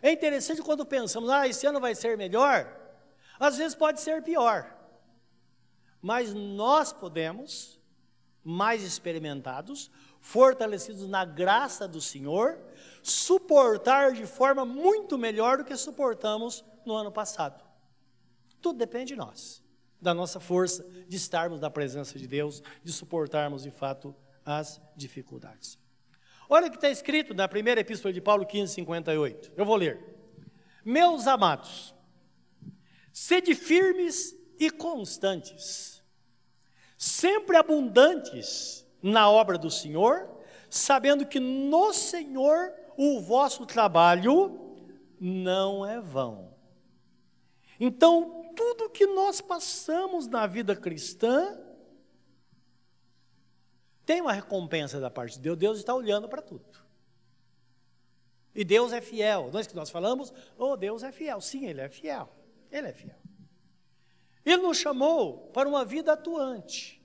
É 0.00 0.10
interessante 0.10 0.62
quando 0.62 0.86
pensamos, 0.86 1.28
ah, 1.28 1.46
esse 1.46 1.66
ano 1.66 1.78
vai 1.78 1.94
ser 1.94 2.16
melhor. 2.16 2.74
Às 3.38 3.58
vezes 3.58 3.74
pode 3.74 4.00
ser 4.00 4.22
pior. 4.22 4.74
Mas 6.00 6.32
nós 6.32 6.92
podemos, 6.92 7.78
mais 8.42 8.82
experimentados, 8.82 9.90
fortalecidos 10.20 11.08
na 11.08 11.24
graça 11.24 11.86
do 11.86 12.00
Senhor, 12.00 12.58
suportar 13.02 14.12
de 14.12 14.26
forma 14.26 14.64
muito 14.64 15.18
melhor 15.18 15.58
do 15.58 15.64
que 15.64 15.76
suportamos 15.76 16.64
no 16.86 16.94
ano 16.94 17.10
passado. 17.10 17.64
Tudo 18.60 18.78
depende 18.78 19.14
de 19.14 19.16
nós, 19.16 19.62
da 20.00 20.14
nossa 20.14 20.38
força 20.38 20.84
de 21.08 21.16
estarmos 21.16 21.60
na 21.60 21.68
presença 21.68 22.18
de 22.18 22.26
Deus, 22.26 22.62
de 22.82 22.92
suportarmos 22.92 23.62
de 23.62 23.70
fato 23.70 24.14
as 24.44 24.80
dificuldades. 24.96 25.78
Olha 26.48 26.66
o 26.66 26.70
que 26.70 26.76
está 26.76 26.90
escrito 26.90 27.34
na 27.34 27.48
primeira 27.48 27.80
epístola 27.80 28.12
de 28.12 28.20
Paulo 28.20 28.46
15, 28.46 28.74
58. 28.74 29.52
Eu 29.56 29.64
vou 29.64 29.76
ler. 29.76 29.98
Meus 30.84 31.26
amados, 31.26 31.94
sede 33.12 33.54
firmes 33.54 34.36
e 34.58 34.70
constantes, 34.70 36.02
sempre 36.98 37.56
abundantes 37.56 38.86
na 39.02 39.30
obra 39.30 39.56
do 39.56 39.70
Senhor, 39.70 40.28
sabendo 40.68 41.26
que 41.26 41.40
no 41.40 41.92
Senhor 41.92 42.72
o 42.96 43.20
vosso 43.20 43.66
trabalho 43.66 44.76
não 45.20 45.86
é 45.86 46.00
vão. 46.00 46.54
Então, 47.78 48.52
tudo 48.54 48.90
que 48.90 49.06
nós 49.06 49.40
passamos 49.40 50.26
na 50.26 50.46
vida 50.46 50.76
cristã 50.76 51.58
tem 54.04 54.20
uma 54.20 54.32
recompensa 54.32 55.00
da 55.00 55.10
parte 55.10 55.34
de 55.34 55.40
Deus, 55.40 55.58
Deus 55.58 55.78
está 55.78 55.94
olhando 55.94 56.28
para 56.28 56.42
tudo. 56.42 56.64
E 58.54 58.64
Deus 58.64 58.92
é 58.92 59.00
fiel. 59.00 59.50
Nós 59.52 59.66
que 59.66 59.74
nós 59.74 59.90
falamos, 59.90 60.32
oh, 60.58 60.76
Deus 60.76 61.02
é 61.02 61.10
fiel. 61.10 61.40
Sim, 61.40 61.66
Ele 61.66 61.80
é 61.80 61.88
fiel. 61.88 62.30
Ele 62.70 62.88
é 62.88 62.92
fiel. 62.92 63.16
Ele 64.44 64.62
nos 64.62 64.76
chamou 64.76 65.50
para 65.52 65.68
uma 65.68 65.84
vida 65.84 66.12
atuante. 66.12 67.02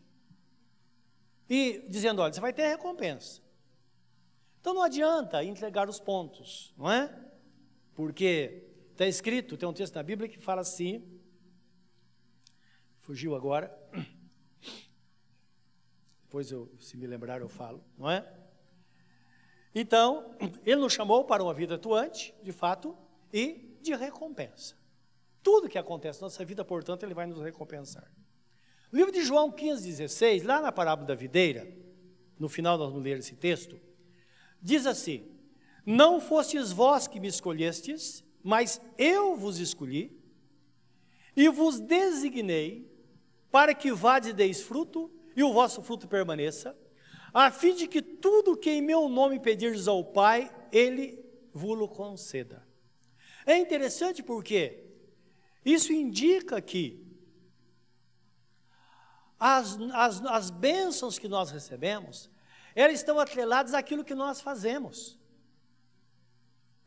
E 1.49 1.83
dizendo, 1.87 2.21
olha, 2.21 2.33
você 2.33 2.41
vai 2.41 2.51
ter 2.51 2.67
recompensa. 2.67 3.41
Então 4.67 4.75
não 4.75 4.83
adianta 4.83 5.41
entregar 5.45 5.87
os 5.87 5.97
pontos, 5.97 6.73
não 6.77 6.91
é? 6.91 7.09
Porque 7.95 8.67
está 8.91 9.07
escrito, 9.07 9.55
tem 9.55 9.69
um 9.69 9.71
texto 9.71 9.95
na 9.95 10.03
Bíblia 10.03 10.27
que 10.27 10.37
fala 10.37 10.59
assim, 10.59 11.21
fugiu 12.99 13.33
agora, 13.33 13.73
depois, 16.25 16.51
eu, 16.51 16.69
se 16.81 16.97
me 16.97 17.07
lembrar, 17.07 17.39
eu 17.39 17.47
falo, 17.47 17.81
não 17.97 18.11
é? 18.11 18.29
Então, 19.73 20.35
ele 20.65 20.81
nos 20.81 20.91
chamou 20.91 21.23
para 21.23 21.41
uma 21.41 21.53
vida 21.53 21.75
atuante, 21.75 22.35
de 22.43 22.51
fato, 22.51 22.93
e 23.31 23.79
de 23.81 23.95
recompensa. 23.95 24.75
Tudo 25.41 25.69
que 25.69 25.77
acontece 25.77 26.19
na 26.19 26.25
nossa 26.25 26.43
vida, 26.43 26.65
portanto, 26.65 27.03
ele 27.03 27.13
vai 27.13 27.25
nos 27.25 27.39
recompensar. 27.39 28.11
No 28.91 28.97
livro 28.99 29.13
de 29.13 29.23
João 29.23 29.49
15, 29.49 29.87
16, 29.87 30.43
lá 30.43 30.59
na 30.59 30.73
parábola 30.73 31.07
da 31.07 31.15
videira, 31.15 31.73
no 32.37 32.49
final 32.49 32.77
nós 32.77 32.89
vamos 32.89 33.05
ler 33.05 33.17
esse 33.19 33.37
texto, 33.37 33.86
diz 34.61 34.85
assim: 34.85 35.25
Não 35.85 36.19
fostes 36.19 36.71
vós 36.71 37.07
que 37.07 37.19
me 37.19 37.27
escolhestes, 37.27 38.23
mas 38.43 38.81
eu 38.97 39.35
vos 39.35 39.59
escolhi 39.59 40.17
e 41.35 41.49
vos 41.49 41.79
designei 41.79 42.89
para 43.51 43.73
que 43.73 43.91
vades 43.91 44.29
e 44.29 44.33
deis 44.33 44.61
fruto 44.61 45.11
e 45.35 45.43
o 45.43 45.53
vosso 45.53 45.81
fruto 45.83 46.07
permaneça, 46.07 46.75
a 47.33 47.51
fim 47.51 47.75
de 47.75 47.87
que 47.87 48.01
tudo 48.01 48.57
que 48.57 48.71
em 48.71 48.81
meu 48.81 49.07
nome 49.07 49.39
pedirdes 49.39 49.87
ao 49.87 50.03
Pai, 50.03 50.51
Ele 50.71 51.23
vos 51.53 51.89
conceda. 51.89 52.67
É 53.45 53.57
interessante 53.57 54.23
porque 54.23 54.83
isso 55.63 55.93
indica 55.93 56.61
que 56.61 57.05
as, 59.39 59.77
as, 59.93 60.25
as 60.25 60.49
bênçãos 60.49 61.19
que 61.19 61.27
nós 61.27 61.51
recebemos, 61.51 62.29
elas 62.77 62.99
estão 62.99 63.19
atreladas 63.19 63.73
àquilo 63.73 64.03
que 64.03 64.13
nós 64.13 64.39
fazemos. 64.39 65.17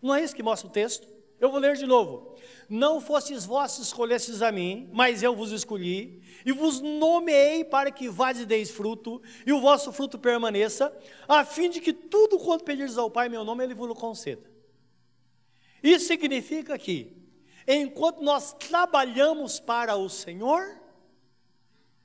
Não 0.00 0.14
é 0.14 0.22
isso 0.22 0.36
que 0.36 0.42
mostra 0.42 0.68
o 0.68 0.72
texto? 0.72 1.08
Eu 1.40 1.50
vou 1.50 1.58
ler 1.58 1.76
de 1.76 1.84
novo. 1.84 2.36
Não 2.68 3.00
fostes 3.00 3.44
vós 3.44 3.76
que 3.76 4.40
a 4.40 4.52
mim, 4.52 4.88
mas 4.92 5.20
eu 5.20 5.34
vos 5.34 5.50
escolhi, 5.50 6.22
e 6.46 6.52
vos 6.52 6.80
nomeei 6.80 7.64
para 7.64 7.90
que 7.90 8.08
vades 8.08 8.42
e 8.42 8.46
deis 8.46 8.70
fruto, 8.70 9.20
e 9.44 9.52
o 9.52 9.60
vosso 9.60 9.92
fruto 9.92 10.16
permaneça, 10.16 10.96
a 11.26 11.44
fim 11.44 11.68
de 11.68 11.80
que 11.80 11.92
tudo 11.92 12.38
quanto 12.38 12.62
pedirdes 12.62 12.96
ao 12.96 13.10
Pai 13.10 13.28
meu 13.28 13.42
nome, 13.42 13.64
Ele 13.64 13.74
vos 13.74 13.92
conceda. 13.96 14.48
Isso 15.82 16.06
significa 16.06 16.78
que, 16.78 17.20
enquanto 17.66 18.22
nós 18.22 18.52
trabalhamos 18.52 19.58
para 19.58 19.96
o 19.96 20.08
Senhor, 20.08 20.80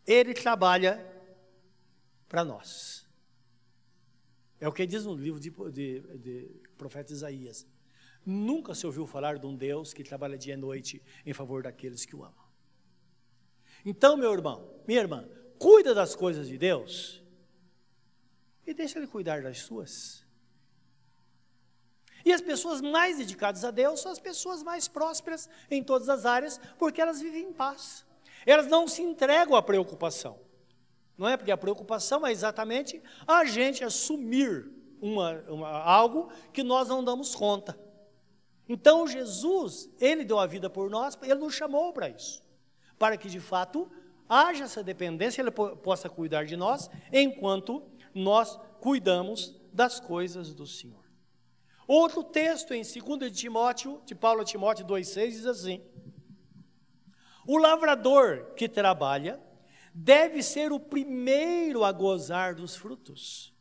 Ele 0.07 0.33
trabalha 0.33 1.05
para 2.27 2.43
nós. 2.43 3.04
É 4.65 4.67
o 4.67 4.73
que 4.73 4.87
diz 4.87 5.05
no 5.05 5.13
livro 5.13 5.39
de, 5.39 5.51
de, 5.51 5.99
de 6.17 6.49
profeta 6.75 7.13
Isaías. 7.13 7.67
Nunca 8.25 8.73
se 8.73 8.83
ouviu 8.83 9.05
falar 9.05 9.37
de 9.37 9.45
um 9.45 9.55
Deus 9.55 9.93
que 9.93 10.03
trabalha 10.03 10.39
dia 10.39 10.55
e 10.55 10.57
noite 10.57 11.03
em 11.23 11.33
favor 11.33 11.61
daqueles 11.61 12.03
que 12.03 12.15
o 12.15 12.23
amam. 12.23 12.43
Então, 13.85 14.17
meu 14.17 14.33
irmão, 14.33 14.67
minha 14.87 15.01
irmã, 15.01 15.29
cuida 15.59 15.93
das 15.93 16.15
coisas 16.15 16.47
de 16.47 16.57
Deus 16.57 17.21
e 18.65 18.73
deixa 18.73 18.97
Ele 18.97 19.05
cuidar 19.05 19.43
das 19.43 19.59
suas. 19.59 20.25
E 22.25 22.33
as 22.33 22.41
pessoas 22.41 22.81
mais 22.81 23.19
dedicadas 23.19 23.63
a 23.63 23.69
Deus 23.69 23.99
são 23.99 24.11
as 24.11 24.19
pessoas 24.19 24.63
mais 24.63 24.87
prósperas 24.87 25.47
em 25.69 25.83
todas 25.83 26.09
as 26.09 26.25
áreas, 26.25 26.59
porque 26.79 26.99
elas 26.99 27.21
vivem 27.21 27.49
em 27.49 27.53
paz. 27.53 28.03
Elas 28.47 28.65
não 28.65 28.87
se 28.87 29.03
entregam 29.03 29.55
à 29.55 29.61
preocupação. 29.61 30.43
Não 31.17 31.27
é 31.27 31.37
porque 31.37 31.51
a 31.51 31.57
preocupação 31.57 32.25
é 32.25 32.31
exatamente 32.31 33.01
a 33.25 33.45
gente 33.45 33.83
assumir 33.83 34.69
uma, 35.01 35.33
uma, 35.47 35.69
algo 35.69 36.29
que 36.51 36.63
nós 36.63 36.89
não 36.89 37.03
damos 37.03 37.35
conta. 37.35 37.77
Então 38.67 39.07
Jesus, 39.07 39.89
ele 39.99 40.25
deu 40.25 40.39
a 40.39 40.47
vida 40.47 40.69
por 40.69 40.89
nós, 40.89 41.17
ele 41.21 41.35
nos 41.35 41.53
chamou 41.53 41.93
para 41.93 42.09
isso, 42.09 42.43
para 42.97 43.15
que 43.15 43.29
de 43.29 43.39
fato 43.39 43.89
haja 44.27 44.63
essa 44.63 44.83
dependência, 44.83 45.41
ele 45.41 45.51
possa 45.51 46.09
cuidar 46.09 46.45
de 46.45 46.57
nós, 46.57 46.89
enquanto 47.13 47.83
nós 48.13 48.59
cuidamos 48.79 49.55
das 49.71 49.99
coisas 49.99 50.53
do 50.53 50.65
Senhor. 50.65 51.05
Outro 51.87 52.23
texto 52.23 52.73
em 52.73 52.81
2 52.81 53.31
de 53.31 53.37
Timóteo, 53.37 54.01
de 54.05 54.15
Paulo 54.15 54.43
Timóteo 54.43 54.85
2,6 54.85 55.27
diz 55.29 55.45
assim: 55.45 55.83
O 57.45 57.59
lavrador 57.59 58.53
que 58.55 58.67
trabalha 58.67 59.39
deve 59.97 60.43
ser 60.43 60.73
o 60.73 60.79
primeiro 60.79 61.85
a 61.85 61.91
gozar 61.93 62.53
dos 62.53 62.75
frutos. 62.75 63.55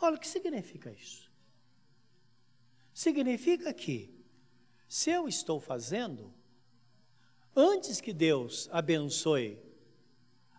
Olha, 0.00 0.16
o 0.16 0.18
que 0.18 0.26
significa 0.26 0.90
isso? 0.90 1.30
Significa 2.92 3.72
que, 3.72 4.12
se 4.88 5.10
eu 5.10 5.28
estou 5.28 5.60
fazendo, 5.60 6.34
antes 7.54 8.00
que 8.00 8.12
Deus 8.12 8.68
abençoe 8.72 9.62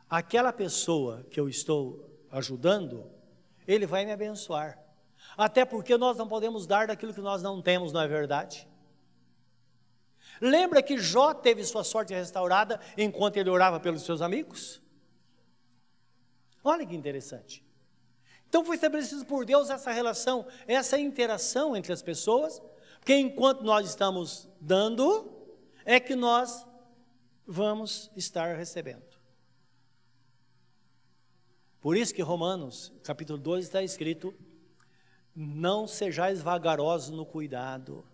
aquela 0.09 0.53
pessoa 0.53 1.23
que 1.29 1.39
eu 1.39 1.49
estou 1.49 2.09
ajudando, 2.31 3.11
Ele 3.67 3.85
vai 3.85 4.05
me 4.05 4.13
abençoar. 4.13 4.81
Até 5.35 5.65
porque 5.65 5.97
nós 5.97 6.17
não 6.17 6.27
podemos 6.27 6.65
dar 6.65 6.87
daquilo 6.87 7.13
que 7.13 7.19
nós 7.19 7.43
não 7.43 7.61
temos, 7.61 7.91
não 7.91 7.99
é 7.99 8.07
verdade? 8.07 8.65
Lembra 10.41 10.81
que 10.81 10.97
Jó 10.97 11.35
teve 11.35 11.63
sua 11.63 11.83
sorte 11.83 12.15
restaurada 12.15 12.79
enquanto 12.97 13.37
ele 13.37 13.49
orava 13.49 13.79
pelos 13.79 14.01
seus 14.01 14.23
amigos? 14.23 14.81
Olha 16.63 16.85
que 16.85 16.95
interessante. 16.95 17.63
Então 18.49 18.65
foi 18.65 18.75
estabelecido 18.75 19.23
por 19.25 19.45
Deus 19.45 19.69
essa 19.69 19.91
relação, 19.91 20.47
essa 20.67 20.99
interação 20.99 21.75
entre 21.77 21.93
as 21.93 22.01
pessoas, 22.01 22.59
porque 22.97 23.15
enquanto 23.15 23.63
nós 23.63 23.87
estamos 23.87 24.49
dando, 24.59 25.31
é 25.85 25.99
que 25.99 26.15
nós 26.15 26.67
vamos 27.45 28.11
estar 28.15 28.55
recebendo. 28.57 29.11
Por 31.79 31.95
isso 31.95 32.13
que 32.13 32.21
Romanos, 32.21 32.91
capítulo 33.03 33.39
12, 33.39 33.67
está 33.67 33.81
escrito: 33.81 34.33
Não 35.35 35.87
sejais 35.87 36.41
vagarosos 36.41 37.09
no 37.09 37.25
cuidado, 37.25 38.05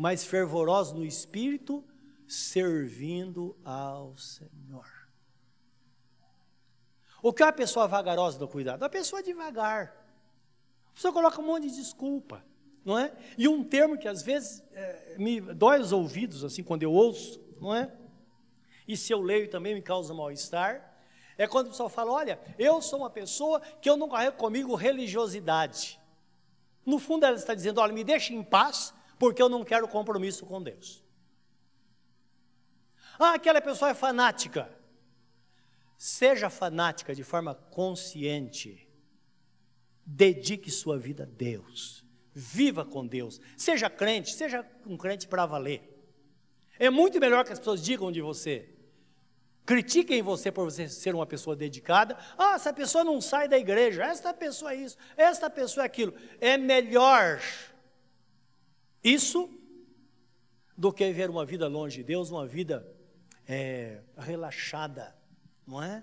mas 0.00 0.24
fervorosos 0.24 0.94
no 0.94 1.04
espírito, 1.04 1.84
servindo 2.26 3.54
ao 3.62 4.16
Senhor. 4.16 4.88
O 7.22 7.34
que 7.34 7.42
é 7.42 7.46
a 7.46 7.52
pessoa 7.52 7.86
vagarosa 7.86 8.38
no 8.38 8.48
cuidado? 8.48 8.82
A 8.82 8.88
pessoa 8.88 9.22
devagar. 9.22 9.94
A 10.88 10.94
pessoa 10.94 11.12
coloca 11.12 11.38
um 11.38 11.44
monte 11.44 11.68
de 11.68 11.76
desculpa, 11.76 12.42
não 12.82 12.98
é? 12.98 13.12
E 13.36 13.46
um 13.46 13.62
termo 13.62 13.98
que 13.98 14.08
às 14.08 14.22
vezes 14.22 14.64
é, 14.72 15.16
me 15.18 15.38
dói 15.38 15.78
os 15.80 15.92
ouvidos, 15.92 16.44
assim, 16.44 16.62
quando 16.62 16.82
eu 16.82 16.92
ouço, 16.94 17.38
não 17.60 17.74
é? 17.74 17.92
E 18.88 18.96
se 18.96 19.12
eu 19.12 19.20
leio 19.20 19.50
também 19.50 19.74
me 19.74 19.82
causa 19.82 20.14
mal-estar. 20.14 20.96
É 21.36 21.46
quando 21.46 21.66
o 21.66 21.70
pessoal 21.72 21.90
fala: 21.90 22.10
olha, 22.10 22.40
eu 22.58 22.80
sou 22.80 23.00
uma 23.00 23.10
pessoa 23.10 23.60
que 23.60 23.90
eu 23.90 23.98
não 23.98 24.08
carrego 24.08 24.38
comigo 24.38 24.74
religiosidade. 24.74 26.00
No 26.86 26.98
fundo, 26.98 27.26
ela 27.26 27.36
está 27.36 27.52
dizendo: 27.52 27.82
olha, 27.82 27.92
me 27.92 28.02
deixe 28.02 28.34
em 28.34 28.42
paz, 28.42 28.94
porque 29.20 29.42
eu 29.42 29.50
não 29.50 29.62
quero 29.62 29.86
compromisso 29.86 30.46
com 30.46 30.62
Deus. 30.62 31.04
Ah, 33.18 33.34
aquela 33.34 33.60
pessoa 33.60 33.90
é 33.90 33.94
fanática. 33.94 34.74
Seja 35.98 36.48
fanática 36.48 37.14
de 37.14 37.22
forma 37.22 37.54
consciente. 37.54 38.88
Dedique 40.06 40.70
sua 40.70 40.98
vida 40.98 41.24
a 41.24 41.26
Deus. 41.26 42.02
Viva 42.32 42.82
com 42.82 43.06
Deus. 43.06 43.38
Seja 43.58 43.90
crente, 43.90 44.32
seja 44.32 44.66
um 44.86 44.96
crente 44.96 45.28
para 45.28 45.44
valer. 45.44 45.82
É 46.78 46.88
muito 46.88 47.20
melhor 47.20 47.44
que 47.44 47.52
as 47.52 47.58
pessoas 47.58 47.82
digam 47.82 48.10
de 48.10 48.22
você. 48.22 48.70
Critiquem 49.66 50.22
você 50.22 50.50
por 50.50 50.64
você 50.64 50.88
ser 50.88 51.14
uma 51.14 51.26
pessoa 51.26 51.54
dedicada. 51.54 52.16
Ah, 52.38 52.54
essa 52.54 52.72
pessoa 52.72 53.04
não 53.04 53.20
sai 53.20 53.48
da 53.48 53.58
igreja. 53.58 54.02
Esta 54.02 54.32
pessoa 54.32 54.72
é 54.72 54.76
isso, 54.76 54.96
esta 55.14 55.50
pessoa 55.50 55.84
é 55.84 55.86
aquilo. 55.86 56.14
É 56.40 56.56
melhor 56.56 57.38
isso 59.02 59.48
do 60.76 60.92
que 60.92 61.06
viver 61.06 61.30
uma 61.30 61.44
vida 61.44 61.68
longe 61.68 61.98
de 61.98 62.04
Deus, 62.04 62.30
uma 62.30 62.46
vida 62.46 62.86
é, 63.46 64.02
relaxada 64.16 65.18
não 65.70 65.82
é? 65.82 66.02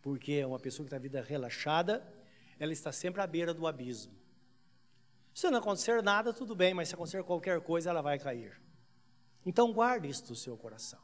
Porque 0.00 0.44
uma 0.44 0.58
pessoa 0.58 0.84
que 0.84 0.88
está 0.88 0.98
vida 0.98 1.22
relaxada, 1.22 2.02
ela 2.58 2.72
está 2.72 2.90
sempre 2.90 3.20
à 3.20 3.26
beira 3.26 3.52
do 3.52 3.66
abismo. 3.66 4.12
Se 5.34 5.48
não 5.50 5.58
acontecer 5.58 6.02
nada, 6.02 6.32
tudo 6.32 6.54
bem, 6.54 6.74
mas 6.74 6.88
se 6.88 6.94
acontecer 6.94 7.22
qualquer 7.22 7.60
coisa, 7.60 7.90
ela 7.90 8.02
vai 8.02 8.18
cair. 8.18 8.60
Então 9.44 9.72
guarde 9.72 10.08
isso 10.08 10.24
no 10.30 10.34
seu 10.34 10.56
coração. 10.56 11.00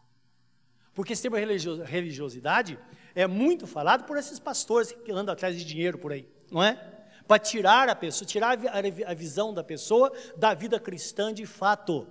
Porque 0.94 1.12
esse 1.12 1.22
termo 1.22 1.36
religiosidade 1.36 2.78
é 3.14 3.26
muito 3.26 3.66
falado 3.66 4.04
por 4.04 4.16
esses 4.16 4.38
pastores 4.38 4.90
que 4.90 5.12
andam 5.12 5.32
atrás 5.32 5.56
de 5.56 5.64
dinheiro 5.64 5.98
por 5.98 6.12
aí, 6.12 6.28
não 6.50 6.62
é? 6.62 6.97
Para 7.28 7.38
tirar 7.38 7.88
a 7.88 7.94
pessoa, 7.94 8.26
tirar 8.26 8.58
a 9.06 9.14
visão 9.14 9.54
da 9.54 9.62
pessoa 9.62 10.10
da 10.36 10.54
vida 10.54 10.80
cristã 10.80 11.32
de 11.32 11.46
fato 11.46 12.08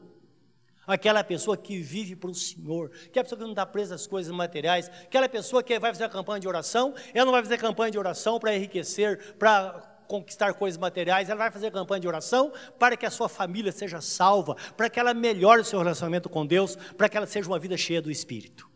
aquela 0.88 1.22
pessoa 1.22 1.58
que 1.58 1.80
vive 1.80 2.16
para 2.16 2.30
o 2.30 2.34
Senhor, 2.34 2.90
aquela 3.06 3.26
pessoa 3.26 3.38
que 3.38 3.44
não 3.44 3.52
está 3.52 3.66
presa 3.66 3.96
às 3.96 4.08
coisas 4.08 4.34
materiais, 4.34 4.90
aquela 5.04 5.28
pessoa 5.28 5.62
que 5.62 5.78
vai 5.78 5.92
fazer 5.92 6.06
a 6.06 6.10
campanha 6.10 6.40
de 6.40 6.48
oração, 6.48 6.96
ela 7.14 7.26
não 7.26 7.34
vai 7.34 7.44
fazer 7.44 7.58
campanha 7.58 7.92
de 7.92 8.00
oração 8.00 8.40
para 8.40 8.56
enriquecer, 8.56 9.36
para 9.38 9.82
conquistar 10.08 10.54
coisas 10.54 10.78
materiais, 10.80 11.30
ela 11.30 11.40
vai 11.40 11.52
fazer 11.52 11.70
campanha 11.70 12.00
de 12.00 12.08
oração 12.08 12.54
para 12.80 12.96
que 12.96 13.06
a 13.06 13.12
sua 13.12 13.28
família 13.28 13.74
seja 13.74 14.00
salva, 14.00 14.56
para 14.78 14.90
que 14.90 14.98
ela 14.98 15.14
melhore 15.14 15.62
o 15.62 15.66
seu 15.66 15.80
relacionamento 15.80 16.30
com 16.30 16.46
Deus, 16.46 16.78
para 16.96 17.10
que 17.10 17.18
ela 17.18 17.28
seja 17.28 17.50
uma 17.50 17.60
vida 17.60 17.76
cheia 17.76 18.02
do 18.02 18.10
Espírito. 18.10 18.70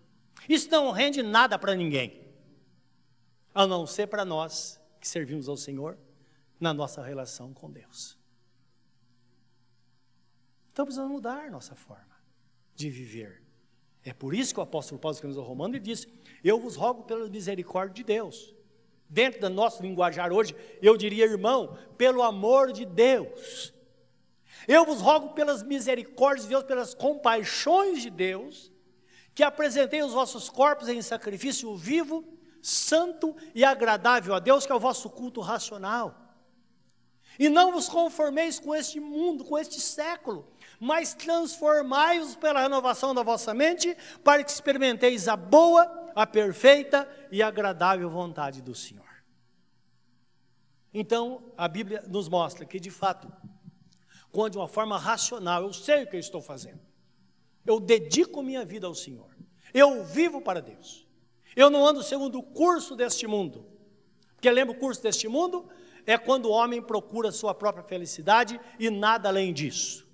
Isso 0.49 0.69
não 0.69 0.91
rende 0.91 1.23
nada 1.23 1.57
para 1.57 1.73
ninguém, 1.73 2.19
a 3.55 3.65
não 3.65 3.87
ser 3.87 4.07
para 4.07 4.25
nós 4.25 4.77
que 4.99 5.07
servimos 5.07 5.47
ao 5.47 5.55
Senhor 5.55 5.97
na 6.61 6.73
nossa 6.73 7.01
relação 7.01 7.53
com 7.53 7.69
Deus. 7.69 8.17
Então 10.71 10.85
precisamos 10.85 11.11
mudar 11.11 11.49
nossa 11.51 11.75
forma 11.75 12.15
de 12.75 12.89
viver. 12.89 13.41
É 14.03 14.13
por 14.13 14.33
isso 14.33 14.53
que 14.53 14.59
o 14.59 14.63
apóstolo 14.63 14.99
Paulo 14.99 15.15
escreveu 15.15 15.41
ao 15.41 15.47
Romano 15.47 15.75
e 15.75 15.79
disse: 15.79 16.07
Eu 16.43 16.59
vos 16.59 16.75
rogo 16.75 17.03
pela 17.03 17.27
misericórdia 17.27 17.95
de 17.95 18.03
Deus. 18.03 18.55
Dentro 19.09 19.41
do 19.41 19.49
nosso 19.49 19.81
linguajar 19.81 20.31
hoje, 20.31 20.55
eu 20.81 20.95
diria, 20.95 21.25
irmão, 21.25 21.77
pelo 21.97 22.23
amor 22.23 22.71
de 22.71 22.85
Deus. 22.85 23.73
Eu 24.67 24.85
vos 24.85 25.01
rogo 25.01 25.33
pelas 25.33 25.63
misericórdias 25.63 26.43
de 26.43 26.49
Deus, 26.51 26.63
pelas 26.63 26.93
compaixões 26.93 28.01
de 28.01 28.09
Deus, 28.09 28.71
que 29.33 29.43
apresentei 29.43 30.01
os 30.01 30.13
vossos 30.13 30.49
corpos 30.49 30.87
em 30.87 31.01
sacrifício 31.01 31.75
vivo, 31.75 32.23
santo 32.61 33.35
e 33.53 33.65
agradável 33.65 34.33
a 34.33 34.39
Deus, 34.39 34.65
que 34.65 34.71
é 34.71 34.75
o 34.75 34.79
vosso 34.79 35.09
culto 35.09 35.41
racional. 35.41 36.20
E 37.39 37.49
não 37.49 37.71
vos 37.71 37.87
conformeis 37.87 38.59
com 38.59 38.75
este 38.75 38.99
mundo, 38.99 39.43
com 39.43 39.57
este 39.57 39.79
século, 39.79 40.47
mas 40.79 41.13
transformai-os 41.13 42.35
pela 42.35 42.61
renovação 42.61 43.13
da 43.13 43.23
vossa 43.23 43.53
mente, 43.53 43.95
para 44.23 44.43
que 44.43 44.51
experimenteis 44.51 45.27
a 45.27 45.35
boa, 45.35 46.11
a 46.15 46.25
perfeita 46.27 47.09
e 47.31 47.41
agradável 47.41 48.09
vontade 48.09 48.61
do 48.61 48.75
Senhor. 48.75 49.05
Então, 50.93 51.53
a 51.57 51.67
Bíblia 51.67 52.03
nos 52.07 52.27
mostra 52.27 52.65
que, 52.65 52.79
de 52.79 52.91
fato, 52.91 53.31
quando 54.31 54.53
de 54.53 54.57
uma 54.57 54.67
forma 54.67 54.97
racional, 54.97 55.63
eu 55.63 55.73
sei 55.73 56.03
o 56.03 56.07
que 56.07 56.15
eu 56.15 56.19
estou 56.19 56.41
fazendo, 56.41 56.81
eu 57.65 57.79
dedico 57.79 58.41
minha 58.41 58.65
vida 58.65 58.87
ao 58.87 58.95
Senhor, 58.95 59.29
eu 59.73 60.03
vivo 60.03 60.41
para 60.41 60.61
Deus, 60.61 61.07
eu 61.55 61.69
não 61.69 61.85
ando 61.85 62.03
segundo 62.03 62.39
o 62.39 62.43
curso 62.43 62.95
deste 62.95 63.27
mundo, 63.27 63.65
porque 64.35 64.49
lembra 64.49 64.75
o 64.75 64.79
curso 64.79 65.01
deste 65.01 65.27
mundo? 65.27 65.69
É 66.05 66.17
quando 66.17 66.45
o 66.45 66.51
homem 66.51 66.81
procura 66.81 67.31
sua 67.31 67.53
própria 67.53 67.83
felicidade 67.83 68.59
e 68.79 68.89
nada 68.89 69.29
além 69.29 69.53
disso. 69.53 70.07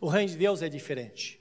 O 0.00 0.08
reino 0.08 0.30
de 0.30 0.36
Deus 0.36 0.62
é 0.62 0.68
diferente. 0.68 1.40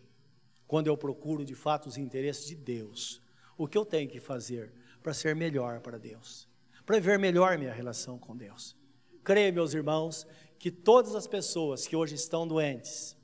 Quando 0.67 0.87
eu 0.87 0.97
procuro 0.97 1.45
de 1.45 1.55
fato 1.55 1.87
os 1.87 1.97
interesses 1.97 2.45
de 2.45 2.55
Deus, 2.55 3.21
o 3.57 3.67
que 3.67 3.77
eu 3.77 3.85
tenho 3.85 4.09
que 4.09 4.19
fazer 4.19 4.73
para 5.01 5.13
ser 5.13 5.35
melhor 5.35 5.79
para 5.79 5.97
Deus, 5.97 6.47
para 6.85 6.99
ver 6.99 7.17
melhor 7.17 7.57
minha 7.57 7.73
relação 7.73 8.19
com 8.19 8.35
Deus. 8.35 8.75
Creia, 9.23 9.51
meus 9.51 9.73
irmãos, 9.73 10.27
que 10.57 10.69
todas 10.69 11.15
as 11.15 11.25
pessoas 11.25 11.87
que 11.87 11.95
hoje 11.95 12.15
estão 12.15 12.47
doentes, 12.47 13.17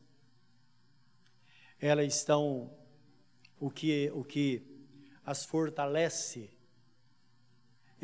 elas 1.80 2.16
estão 2.16 2.74
o 3.60 3.70
que 3.70 4.10
o 4.14 4.24
que 4.24 4.66
as 5.26 5.44
fortalece 5.46 6.55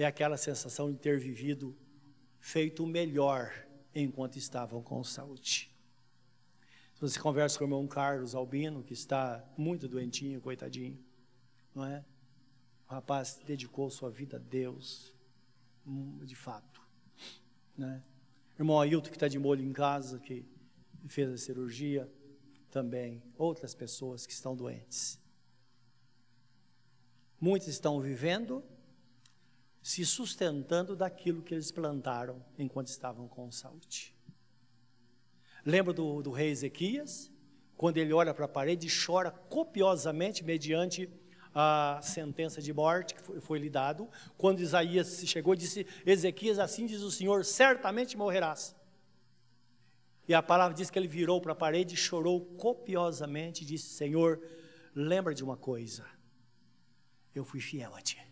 é 0.04 0.06
aquela 0.06 0.38
sensação 0.38 0.92
de 0.92 0.98
ter 0.98 1.20
vivido 1.20 1.76
feito 2.40 2.84
o 2.84 2.88
melhor 2.88 3.54
enquanto 3.94 4.38
estavam 4.38 4.82
com 4.82 5.04
saúde. 5.04 5.70
Você 7.00 7.20
conversa 7.20 7.58
com 7.58 7.64
o 7.64 7.68
irmão 7.68 7.88
Carlos 7.88 8.36
Albino, 8.36 8.84
que 8.84 8.94
está 8.94 9.44
muito 9.58 9.88
doentinho, 9.88 10.40
coitadinho, 10.40 11.04
não 11.74 11.84
é? 11.86 12.06
O 12.88 12.94
rapaz 12.94 13.40
dedicou 13.44 13.90
sua 13.90 14.12
vida 14.12 14.38
a 14.38 14.40
Deus, 14.40 15.12
de 16.24 16.36
fato, 16.36 16.82
né? 17.76 18.04
Irmão 18.60 18.80
Ailton, 18.80 19.10
que 19.10 19.16
está 19.16 19.28
de 19.28 19.40
molho 19.40 19.66
em 19.66 19.74
casa, 19.74 20.20
que 20.20 20.46
fez 21.08 21.32
a 21.32 21.38
cirurgia, 21.38 22.08
também. 22.70 23.22
Outras 23.38 23.74
pessoas 23.74 24.26
que 24.26 24.34
estão 24.34 24.56
doentes. 24.56 25.20
Muitos 27.40 27.68
estão 27.68 28.00
vivendo, 28.00 28.64
se 29.82 30.06
sustentando 30.06 30.96
daquilo 30.96 31.42
que 31.42 31.54
eles 31.54 31.72
plantaram 31.72 32.44
enquanto 32.58 32.88
estavam 32.88 33.28
com 33.28 33.52
saúde. 33.52 34.16
Lembra 35.66 35.94
do, 35.94 36.22
do 36.22 36.32
rei 36.32 36.50
Ezequias? 36.50 37.32
Quando 37.76 37.98
ele 37.98 38.14
olha 38.14 38.34
para 38.34 38.46
a 38.46 38.48
parede 38.48 38.88
e 38.88 39.06
chora 39.06 39.32
copiosamente 39.32 40.44
mediante 40.44 41.10
a 41.54 42.00
sentença 42.02 42.62
de 42.62 42.72
morte 42.72 43.16
que 43.16 43.22
foi, 43.22 43.42
foi 43.42 43.60
lhe 43.60 43.70
dado. 43.70 44.08
Quando 44.38 44.60
Isaías 44.60 45.24
chegou 45.26 45.54
e 45.54 45.58
disse: 45.58 45.88
Ezequias, 46.06 46.60
assim 46.60 46.86
diz 46.86 47.02
o 47.02 47.12
Senhor, 47.12 47.44
certamente 47.44 48.16
morrerás. 48.16 48.76
E 50.28 50.34
a 50.34 50.44
palavra 50.44 50.76
diz 50.76 50.90
que 50.90 50.98
ele 50.98 51.08
virou 51.08 51.42
para 51.42 51.54
a 51.54 51.56
parede, 51.56 51.98
chorou 51.98 52.46
copiosamente 52.56 53.64
e 53.64 53.66
disse: 53.66 53.90
Senhor, 53.90 54.42
lembra 54.96 55.34
de 55.34 55.44
uma 55.44 55.58
coisa, 55.58 56.06
eu 57.34 57.44
fui 57.44 57.60
fiel 57.60 57.96
a 57.96 58.02
ti. 58.02 58.31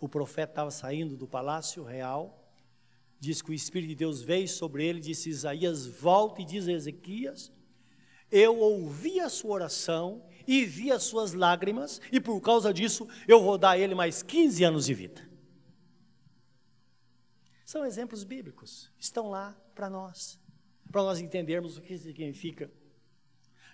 O 0.00 0.08
profeta 0.08 0.52
estava 0.52 0.70
saindo 0.70 1.16
do 1.16 1.26
palácio 1.26 1.82
real 1.82 2.38
diz 3.20 3.42
que 3.42 3.50
o 3.50 3.54
Espírito 3.54 3.88
de 3.88 3.94
Deus 3.94 4.22
veio 4.22 4.48
sobre 4.48 4.86
ele, 4.86 5.00
disse 5.00 5.28
Isaías, 5.28 5.86
volta 5.86 6.40
e 6.40 6.44
diz 6.44 6.68
a 6.68 6.72
Ezequias, 6.72 7.52
eu 8.30 8.58
ouvi 8.58 9.20
a 9.20 9.28
sua 9.28 9.52
oração 9.52 10.24
e 10.46 10.64
vi 10.64 10.90
as 10.90 11.02
suas 11.02 11.32
lágrimas, 11.32 12.00
e 12.12 12.20
por 12.20 12.40
causa 12.40 12.72
disso 12.72 13.08
eu 13.26 13.42
vou 13.42 13.58
dar 13.58 13.70
a 13.70 13.78
ele 13.78 13.94
mais 13.94 14.22
15 14.22 14.64
anos 14.64 14.86
de 14.86 14.94
vida. 14.94 15.28
São 17.64 17.84
exemplos 17.84 18.24
bíblicos, 18.24 18.90
estão 18.98 19.28
lá 19.28 19.56
para 19.74 19.90
nós, 19.90 20.40
para 20.90 21.02
nós 21.02 21.20
entendermos 21.20 21.76
o 21.76 21.82
que 21.82 21.96
significa, 21.98 22.70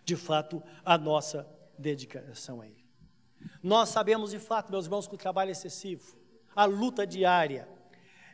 de 0.04 0.16
fato, 0.16 0.62
a 0.84 0.98
nossa 0.98 1.48
dedicação 1.78 2.60
a 2.60 2.66
Ele. 2.66 2.83
Nós 3.62 3.88
sabemos 3.88 4.30
de 4.30 4.38
fato, 4.38 4.70
meus 4.70 4.86
irmãos, 4.86 5.06
que 5.06 5.14
o 5.14 5.18
trabalho 5.18 5.50
excessivo, 5.50 6.16
a 6.54 6.64
luta 6.64 7.06
diária, 7.06 7.68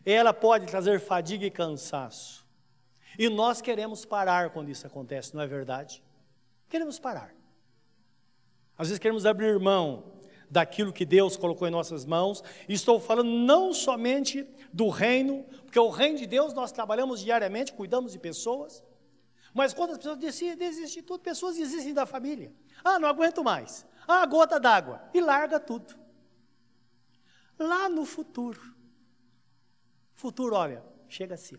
ela 0.04 0.32
pode 0.32 0.66
trazer 0.66 1.00
fadiga 1.00 1.46
e 1.46 1.50
cansaço. 1.50 2.46
E 3.18 3.28
nós 3.28 3.60
queremos 3.60 4.04
parar 4.04 4.50
quando 4.50 4.70
isso 4.70 4.86
acontece, 4.86 5.34
não 5.34 5.42
é 5.42 5.46
verdade? 5.46 6.02
Queremos 6.68 6.98
parar. 6.98 7.34
Às 8.78 8.88
vezes 8.88 8.98
queremos 8.98 9.26
abrir 9.26 9.58
mão 9.58 10.12
daquilo 10.50 10.92
que 10.92 11.04
Deus 11.04 11.36
colocou 11.36 11.68
em 11.68 11.70
nossas 11.70 12.04
mãos. 12.04 12.42
E 12.68 12.74
estou 12.74 12.98
falando 12.98 13.30
não 13.30 13.72
somente 13.72 14.46
do 14.72 14.88
reino, 14.88 15.44
porque 15.64 15.78
o 15.78 15.88
reino 15.88 16.18
de 16.18 16.26
Deus 16.26 16.52
nós 16.52 16.72
trabalhamos 16.72 17.20
diariamente, 17.20 17.72
cuidamos 17.72 18.12
de 18.12 18.18
pessoas. 18.18 18.82
Mas 19.54 19.72
quando 19.72 19.90
as 19.90 19.98
pessoas 19.98 20.18
decidem 20.18 20.70
de 20.70 21.02
tudo, 21.02 21.20
pessoas 21.20 21.56
desistem 21.56 21.94
da 21.94 22.06
família. 22.06 22.52
Ah, 22.84 22.98
não 22.98 23.08
aguento 23.08 23.44
mais. 23.44 23.86
Ah, 24.12 24.26
gota 24.26 24.58
d'água. 24.58 25.08
E 25.14 25.20
larga 25.20 25.58
tudo. 25.60 25.94
Lá 27.58 27.88
no 27.88 28.04
futuro, 28.04 28.60
Futuro, 30.20 30.54
olha, 30.54 30.84
chega 31.08 31.34
assim. 31.34 31.56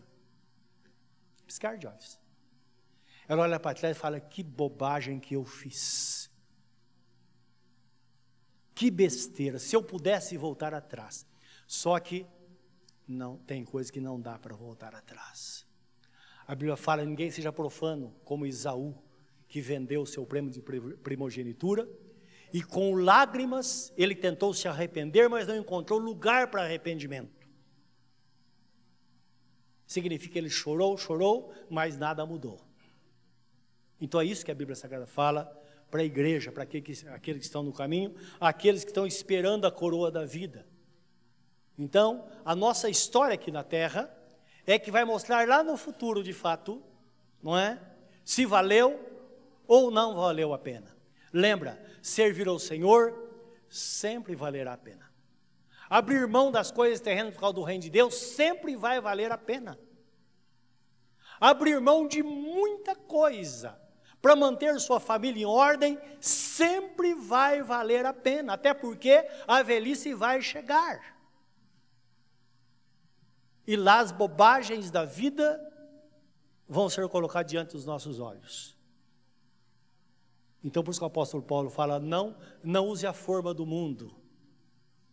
Piscar 1.44 1.76
de 1.76 1.84
olhos. 1.88 2.16
Ela 3.26 3.42
olha 3.42 3.58
para 3.58 3.76
trás 3.76 3.96
e 3.96 3.98
fala: 3.98 4.20
Que 4.20 4.40
bobagem 4.40 5.18
que 5.18 5.34
eu 5.34 5.44
fiz. 5.44 6.30
Que 8.72 8.88
besteira. 8.88 9.58
Se 9.58 9.74
eu 9.74 9.82
pudesse 9.82 10.36
voltar 10.36 10.72
atrás. 10.72 11.26
Só 11.66 11.98
que 11.98 12.24
não 13.08 13.36
tem 13.36 13.64
coisa 13.64 13.90
que 13.90 14.00
não 14.00 14.20
dá 14.20 14.38
para 14.38 14.54
voltar 14.54 14.94
atrás. 14.94 15.66
A 16.46 16.54
Bíblia 16.54 16.76
fala: 16.76 17.04
ninguém 17.04 17.32
seja 17.32 17.52
profano 17.52 18.14
como 18.24 18.46
Isaú, 18.46 18.94
que 19.48 19.60
vendeu 19.60 20.02
o 20.02 20.06
seu 20.06 20.24
prêmio 20.24 20.52
de 20.52 20.62
primogenitura, 21.02 21.88
e 22.52 22.62
com 22.62 22.94
lágrimas 22.94 23.92
ele 23.96 24.14
tentou 24.14 24.52
se 24.52 24.68
arrepender, 24.68 25.28
mas 25.28 25.46
não 25.46 25.56
encontrou 25.56 25.98
lugar 25.98 26.50
para 26.50 26.62
arrependimento. 26.62 27.48
Significa 29.86 30.34
que 30.34 30.38
ele 30.38 30.50
chorou, 30.50 30.96
chorou, 30.96 31.52
mas 31.70 31.96
nada 31.96 32.24
mudou. 32.26 32.60
Então 34.00 34.20
é 34.20 34.24
isso 34.24 34.44
que 34.44 34.50
a 34.50 34.54
Bíblia 34.54 34.76
Sagrada 34.76 35.06
fala 35.06 35.44
para 35.90 36.00
a 36.00 36.04
igreja, 36.04 36.50
para 36.50 36.64
aqueles, 36.64 37.02
que 37.02 37.30
estão 37.38 37.62
no 37.62 37.72
caminho, 37.72 38.14
aqueles 38.40 38.82
que 38.84 38.90
estão 38.90 39.06
esperando 39.06 39.66
a 39.66 39.70
coroa 39.70 40.10
da 40.10 40.24
vida. 40.24 40.66
Então, 41.78 42.26
a 42.44 42.56
nossa 42.56 42.88
história 42.88 43.34
aqui 43.34 43.50
na 43.50 43.62
terra 43.62 44.14
é 44.66 44.78
que 44.78 44.90
vai 44.90 45.04
mostrar 45.04 45.46
lá 45.46 45.62
no 45.62 45.76
futuro, 45.76 46.22
de 46.22 46.32
fato, 46.32 46.82
não 47.42 47.58
é? 47.58 47.80
Se 48.24 48.46
valeu 48.46 48.98
ou 49.66 49.90
não 49.90 50.14
valeu 50.14 50.54
a 50.54 50.58
pena. 50.58 50.96
Lembra, 51.32 51.82
servir 52.02 52.46
ao 52.46 52.58
Senhor 52.58 53.30
sempre 53.68 54.34
valerá 54.34 54.74
a 54.74 54.78
pena. 54.78 55.10
Abrir 55.88 56.26
mão 56.26 56.50
das 56.50 56.70
coisas 56.70 57.00
terrenas 57.00 57.34
por 57.34 57.40
causa 57.40 57.54
do 57.54 57.62
reino 57.62 57.82
de 57.82 57.90
Deus 57.90 58.14
sempre 58.14 58.76
vai 58.76 59.00
valer 59.00 59.32
a 59.32 59.38
pena. 59.38 59.78
Abrir 61.40 61.80
mão 61.80 62.06
de 62.06 62.22
muita 62.22 62.94
coisa 62.94 63.80
para 64.20 64.36
manter 64.36 64.78
sua 64.80 65.00
família 65.00 65.42
em 65.42 65.46
ordem 65.46 65.98
sempre 66.20 67.14
vai 67.14 67.62
valer 67.62 68.06
a 68.06 68.12
pena, 68.12 68.52
até 68.52 68.72
porque 68.72 69.26
a 69.48 69.62
velhice 69.62 70.14
vai 70.14 70.40
chegar. 70.40 71.18
E 73.66 73.76
lá 73.76 74.00
as 74.00 74.12
bobagens 74.12 74.90
da 74.90 75.04
vida 75.04 75.60
vão 76.68 76.88
ser 76.88 77.08
colocadas 77.08 77.50
diante 77.50 77.72
dos 77.72 77.84
nossos 77.84 78.20
olhos. 78.20 78.76
Então 80.62 80.82
por 80.82 80.90
isso 80.90 81.00
que 81.00 81.04
o 81.04 81.06
apóstolo 81.06 81.42
Paulo 81.42 81.70
fala: 81.70 81.98
não, 81.98 82.36
não 82.62 82.86
use 82.86 83.06
a 83.06 83.12
forma 83.12 83.52
do 83.52 83.66
mundo, 83.66 84.14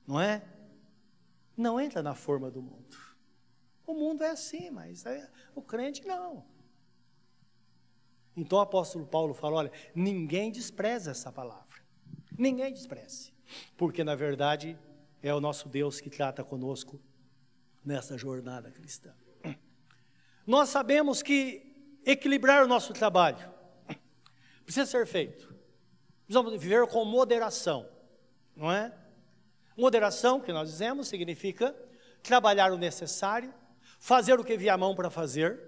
não 0.07 0.19
é? 0.19 0.43
não 1.59 1.79
entra 1.79 2.01
na 2.01 2.15
forma 2.15 2.49
do 2.49 2.61
mundo. 2.61 2.97
O 3.85 3.93
mundo 3.93 4.23
é 4.23 4.29
assim, 4.29 4.69
mas 4.69 5.05
é, 5.05 5.29
o 5.53 5.61
crente 5.61 6.07
não. 6.07 6.45
Então 8.35 8.57
o 8.57 8.61
apóstolo 8.61 9.05
Paulo 9.05 9.33
fala: 9.33 9.57
olha, 9.57 9.71
ninguém 9.93 10.51
despreza 10.51 11.11
essa 11.11 11.31
palavra. 11.31 11.77
Ninguém 12.37 12.73
despreze. 12.73 13.33
Porque 13.75 14.03
na 14.03 14.15
verdade 14.15 14.79
é 15.21 15.33
o 15.33 15.41
nosso 15.41 15.67
Deus 15.67 15.99
que 15.99 16.09
trata 16.09 16.43
conosco 16.43 17.01
nessa 17.83 18.17
jornada 18.17 18.71
cristã. 18.71 19.13
Nós 20.47 20.69
sabemos 20.69 21.21
que 21.21 21.99
equilibrar 22.05 22.63
o 22.63 22.67
nosso 22.67 22.93
trabalho 22.93 23.51
precisa 24.69 24.85
ser 24.85 25.07
feito. 25.07 25.51
Precisamos 26.25 26.51
viver 26.61 26.85
com 26.85 27.03
moderação, 27.03 27.89
não 28.55 28.71
é? 28.71 28.95
Moderação, 29.75 30.39
que 30.39 30.53
nós 30.53 30.69
dizemos, 30.69 31.07
significa 31.07 31.75
trabalhar 32.21 32.71
o 32.71 32.77
necessário, 32.77 33.51
fazer 33.99 34.39
o 34.39 34.43
que 34.43 34.55
vier 34.55 34.71
a 34.71 34.77
mão 34.77 34.93
para 34.93 35.09
fazer, 35.09 35.59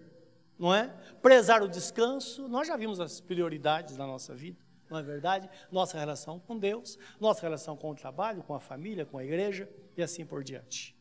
não 0.59 0.73
é? 0.73 0.89
Prezar 1.19 1.63
o 1.63 1.67
descanso. 1.67 2.47
Nós 2.47 2.67
já 2.67 2.77
vimos 2.77 2.99
as 2.99 3.19
prioridades 3.19 3.97
da 3.97 4.05
nossa 4.05 4.35
vida, 4.35 4.63
não 4.87 4.99
é 4.99 5.01
verdade? 5.01 5.49
Nossa 5.71 5.97
relação 5.97 6.39
com 6.39 6.59
Deus, 6.59 6.99
nossa 7.19 7.41
relação 7.41 7.75
com 7.75 7.89
o 7.89 7.95
trabalho, 7.95 8.43
com 8.43 8.53
a 8.53 8.59
família, 8.59 9.03
com 9.03 9.17
a 9.17 9.23
igreja 9.23 9.67
e 9.97 10.03
assim 10.03 10.23
por 10.23 10.43
diante. 10.43 10.95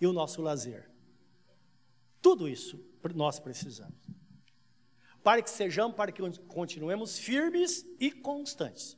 E 0.00 0.06
o 0.06 0.12
nosso 0.12 0.42
lazer. 0.42 0.90
Tudo 2.20 2.48
isso 2.48 2.84
nós 3.14 3.38
precisamos. 3.38 4.23
Para 5.24 5.42
que 5.42 5.48
sejamos, 5.50 5.96
para 5.96 6.12
que 6.12 6.22
continuemos 6.46 7.18
firmes 7.18 7.84
e 7.98 8.12
constantes. 8.12 8.92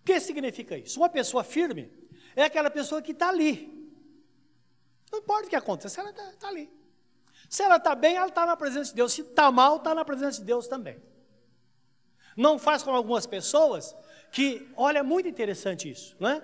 O 0.00 0.04
que 0.04 0.18
significa 0.18 0.76
isso? 0.76 0.98
Uma 0.98 1.08
pessoa 1.08 1.44
firme 1.44 1.90
é 2.34 2.42
aquela 2.42 2.68
pessoa 2.68 3.00
que 3.00 3.12
está 3.12 3.28
ali. 3.28 3.72
Não 5.12 5.20
importa 5.20 5.46
o 5.46 5.48
que 5.48 5.56
aconteça, 5.56 6.00
ela 6.00 6.10
está 6.10 6.32
tá 6.32 6.48
ali. 6.48 6.68
Se 7.48 7.62
ela 7.62 7.76
está 7.76 7.94
bem, 7.94 8.16
ela 8.16 8.26
está 8.26 8.44
na 8.44 8.56
presença 8.56 8.90
de 8.90 8.96
Deus. 8.96 9.12
Se 9.12 9.20
está 9.20 9.52
mal, 9.52 9.76
está 9.76 9.94
na 9.94 10.04
presença 10.04 10.40
de 10.40 10.44
Deus 10.44 10.66
também. 10.66 11.00
Não 12.36 12.58
faz 12.58 12.82
como 12.82 12.96
algumas 12.96 13.24
pessoas 13.24 13.94
que, 14.32 14.68
olha, 14.76 14.98
é 14.98 15.02
muito 15.04 15.28
interessante 15.28 15.88
isso, 15.88 16.16
não 16.18 16.30
é? 16.30 16.42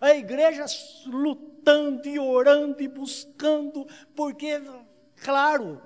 A 0.00 0.14
igreja 0.14 0.64
lutando 1.06 2.06
e 2.06 2.16
orando 2.16 2.80
e 2.80 2.86
buscando, 2.86 3.88
porque, 4.14 4.62
claro, 5.16 5.82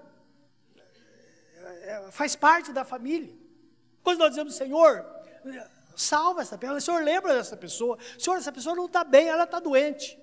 faz 2.11 2.37
parte 2.37 2.73
da 2.73 2.85
família. 2.85 3.35
Quando 4.03 4.19
nós 4.19 4.31
dizemos, 4.31 4.55
Senhor, 4.55 5.05
salva 5.97 6.43
essa 6.43 6.57
pessoa. 6.57 6.81
Senhor 6.81 7.03
lembra 7.03 7.35
dessa 7.35 7.57
pessoa? 7.57 7.99
Senhor, 8.19 8.37
essa 8.37 8.53
pessoa 8.53 8.75
não 8.75 8.87
está 8.87 9.05
bem, 9.05 9.29
ela 9.29 9.45
está 9.45 9.61
doente. 9.61 10.19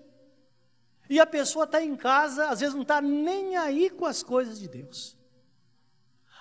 E 1.10 1.20
a 1.20 1.26
pessoa 1.26 1.66
está 1.66 1.82
em 1.82 1.96
casa, 1.96 2.50
às 2.50 2.60
vezes 2.60 2.76
não 2.76 2.82
está 2.82 3.00
nem 3.00 3.56
aí 3.56 3.90
com 3.90 4.06
as 4.06 4.22
coisas 4.22 4.60
de 4.60 4.68
Deus. 4.68 5.18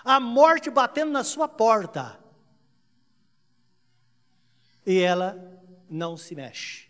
a 0.06 0.20
morte 0.20 0.70
batendo 0.70 1.10
na 1.10 1.24
sua 1.24 1.48
porta. 1.48 2.16
E 4.86 5.00
ela 5.00 5.36
não 5.90 6.16
se 6.16 6.32
mexe. 6.36 6.86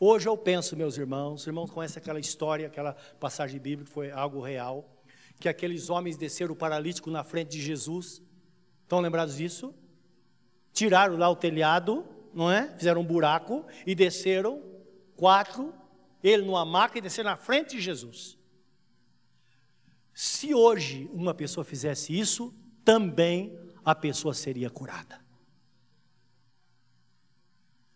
Hoje 0.00 0.26
eu 0.26 0.38
penso, 0.38 0.74
meus 0.74 0.96
irmãos, 0.96 1.42
os 1.42 1.46
irmãos 1.46 1.70
conhecem 1.70 2.00
aquela 2.00 2.18
história, 2.18 2.66
aquela 2.66 2.94
passagem 3.20 3.60
bíblica, 3.60 3.88
que 3.88 3.94
foi 3.94 4.10
algo 4.10 4.40
real, 4.40 4.88
que 5.38 5.48
aqueles 5.48 5.90
homens 5.90 6.16
desceram 6.16 6.52
o 6.52 6.56
paralítico 6.56 7.10
na 7.10 7.24
frente 7.24 7.50
de 7.50 7.62
Jesus. 7.62 8.22
Estão 8.82 9.00
lembrados 9.00 9.36
disso? 9.36 9.74
Tiraram 10.72 11.16
lá 11.16 11.28
o 11.28 11.36
telhado, 11.36 12.06
não 12.32 12.50
é? 12.50 12.74
Fizeram 12.76 13.00
um 13.00 13.04
buraco 13.04 13.64
e 13.86 13.94
desceram 13.94 14.62
quatro, 15.16 15.74
ele 16.22 16.42
numa 16.44 16.64
maca 16.64 16.98
e 16.98 17.00
desceram 17.00 17.30
na 17.30 17.36
frente 17.36 17.76
de 17.76 17.80
Jesus. 17.80 18.38
Se 20.12 20.54
hoje 20.54 21.10
uma 21.12 21.34
pessoa 21.34 21.64
fizesse 21.64 22.18
isso, 22.18 22.54
também 22.84 23.58
a 23.84 23.94
pessoa 23.94 24.32
seria 24.32 24.70
curada. 24.70 25.20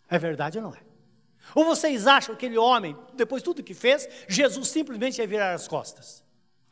É 0.09 0.17
verdade 0.17 0.57
ou 0.57 0.63
não 0.63 0.73
é? 0.73 0.81
Ou 1.55 1.65
vocês 1.65 2.05
acham 2.07 2.35
que 2.35 2.45
aquele 2.45 2.57
homem, 2.57 2.97
depois 3.15 3.41
de 3.41 3.45
tudo 3.45 3.63
que 3.63 3.73
fez, 3.73 4.07
Jesus 4.27 4.67
simplesmente 4.67 5.19
ia 5.19 5.27
virar 5.27 5.53
as 5.53 5.67
costas? 5.67 6.23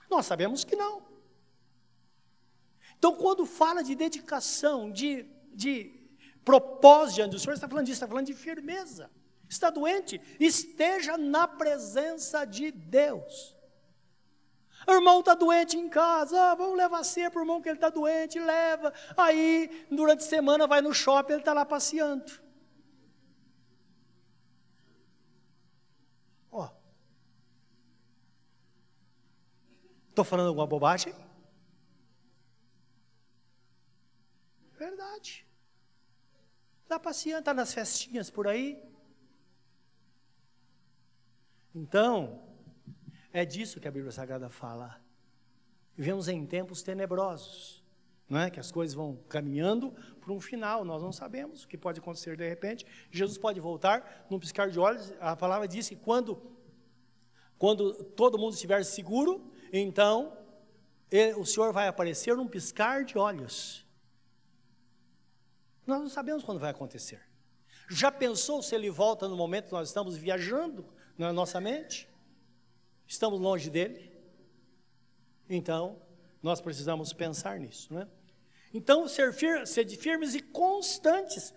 Nós 0.09 0.25
sabemos 0.25 0.63
que 0.63 0.75
não. 0.75 1.05
Então, 2.97 3.15
quando 3.15 3.45
fala 3.45 3.83
de 3.83 3.95
dedicação, 3.95 4.91
de, 4.91 5.25
de 5.53 5.93
propósito 6.43 7.15
diante 7.15 7.31
do 7.31 7.39
Senhor, 7.39 7.53
está 7.53 7.67
falando 7.67 7.85
disso, 7.85 7.97
está 7.97 8.07
falando 8.07 8.25
de 8.25 8.33
firmeza. 8.33 9.11
Está 9.49 9.69
doente, 9.69 10.19
esteja 10.39 11.17
na 11.17 11.47
presença 11.47 12.43
de 12.43 12.71
Deus. 12.71 13.55
O 14.85 14.91
irmão 14.91 15.19
está 15.19 15.33
doente 15.33 15.77
em 15.77 15.89
casa, 15.89 16.51
ah, 16.51 16.55
vamos 16.55 16.77
levar 16.77 17.03
ceia 17.03 17.31
para 17.31 17.39
o 17.39 17.43
irmão 17.43 17.61
que 17.61 17.69
ele 17.69 17.77
está 17.77 17.89
doente, 17.89 18.39
leva. 18.39 18.93
Aí, 19.15 19.85
durante 19.91 20.23
a 20.23 20.27
semana, 20.27 20.67
vai 20.67 20.81
no 20.81 20.93
shopping, 20.93 21.33
ele 21.33 21.41
está 21.41 21.53
lá 21.53 21.65
passeando. 21.65 22.25
Estou 30.17 30.25
falando 30.25 30.47
alguma 30.47 30.65
bobagem? 30.65 31.13
Verdade. 34.75 35.45
Está 36.81 36.99
passeando, 36.99 37.41
está 37.41 37.53
nas 37.53 37.71
festinhas 37.71 38.27
por 38.27 38.47
aí. 38.47 38.83
Então, 41.75 42.41
é 43.31 43.45
disso 43.45 43.79
que 43.79 43.87
a 43.87 43.91
Bíblia 43.91 44.11
Sagrada 44.11 44.49
fala. 44.49 44.99
Vivemos 45.95 46.27
em 46.27 46.43
tempos 46.47 46.81
tenebrosos, 46.81 47.83
não 48.27 48.39
é? 48.39 48.49
Que 48.49 48.59
as 48.59 48.71
coisas 48.71 48.95
vão 48.95 49.17
caminhando 49.29 49.91
para 50.19 50.33
um 50.33 50.41
final, 50.41 50.83
nós 50.83 51.03
não 51.03 51.11
sabemos 51.11 51.63
o 51.63 51.67
que 51.67 51.77
pode 51.77 51.99
acontecer 51.99 52.35
de 52.35 52.49
repente. 52.49 52.87
Jesus 53.11 53.37
pode 53.37 53.59
voltar 53.59 54.25
num 54.31 54.39
piscar 54.39 54.71
de 54.71 54.79
olhos. 54.79 55.13
A 55.19 55.35
palavra 55.35 55.67
diz 55.67 55.87
que 55.87 55.95
quando 55.95 56.57
quando 57.57 58.03
todo 58.03 58.37
mundo 58.37 58.53
estiver 58.53 58.83
seguro, 58.83 59.51
então 59.71 60.37
ele, 61.09 61.33
o 61.35 61.45
Senhor 61.45 61.71
vai 61.71 61.87
aparecer 61.87 62.35
num 62.35 62.47
piscar 62.47 63.03
de 63.03 63.17
olhos. 63.17 63.85
Nós 65.85 66.01
não 66.01 66.09
sabemos 66.09 66.43
quando 66.43 66.59
vai 66.59 66.71
acontecer. 66.71 67.21
Já 67.89 68.11
pensou 68.11 68.61
se 68.61 68.75
ele 68.75 68.89
volta 68.89 69.27
no 69.27 69.37
momento 69.37 69.67
que 69.67 69.73
nós 69.73 69.87
estamos 69.87 70.17
viajando 70.17 70.85
na 71.17 71.31
nossa 71.31 71.61
mente? 71.61 72.09
Estamos 73.07 73.39
longe 73.39 73.69
dele? 73.69 74.11
Então, 75.49 76.01
nós 76.43 76.59
precisamos 76.59 77.13
pensar 77.13 77.57
nisso, 77.57 77.93
né? 77.93 78.05
Então, 78.73 79.07
ser, 79.07 79.33
fir 79.33 79.65
ser 79.65 79.87
firmes 79.87 80.35
e 80.35 80.41
constantes. 80.41 81.53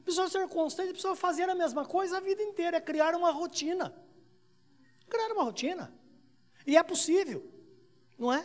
A 0.00 0.02
pessoa 0.02 0.28
ser 0.28 0.48
constante, 0.48 0.90
a 0.90 0.94
pessoa 0.94 1.14
fazer 1.14 1.48
a 1.50 1.54
mesma 1.54 1.84
coisa 1.84 2.16
a 2.16 2.20
vida 2.20 2.42
inteira, 2.42 2.78
é 2.78 2.80
criar 2.80 3.14
uma 3.14 3.30
rotina. 3.30 3.94
Criar 5.08 5.30
uma 5.32 5.44
rotina. 5.44 5.94
E 6.66 6.76
é 6.78 6.82
possível, 6.82 7.53
não 8.18 8.32
é? 8.32 8.44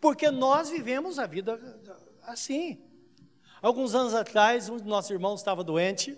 Porque 0.00 0.30
nós 0.30 0.70
vivemos 0.70 1.18
a 1.18 1.26
vida 1.26 1.60
assim. 2.22 2.80
Alguns 3.60 3.94
anos 3.94 4.14
atrás, 4.14 4.68
um 4.68 4.76
dos 4.76 4.86
nossos 4.86 5.10
irmãos 5.10 5.40
estava 5.40 5.62
doente, 5.62 6.16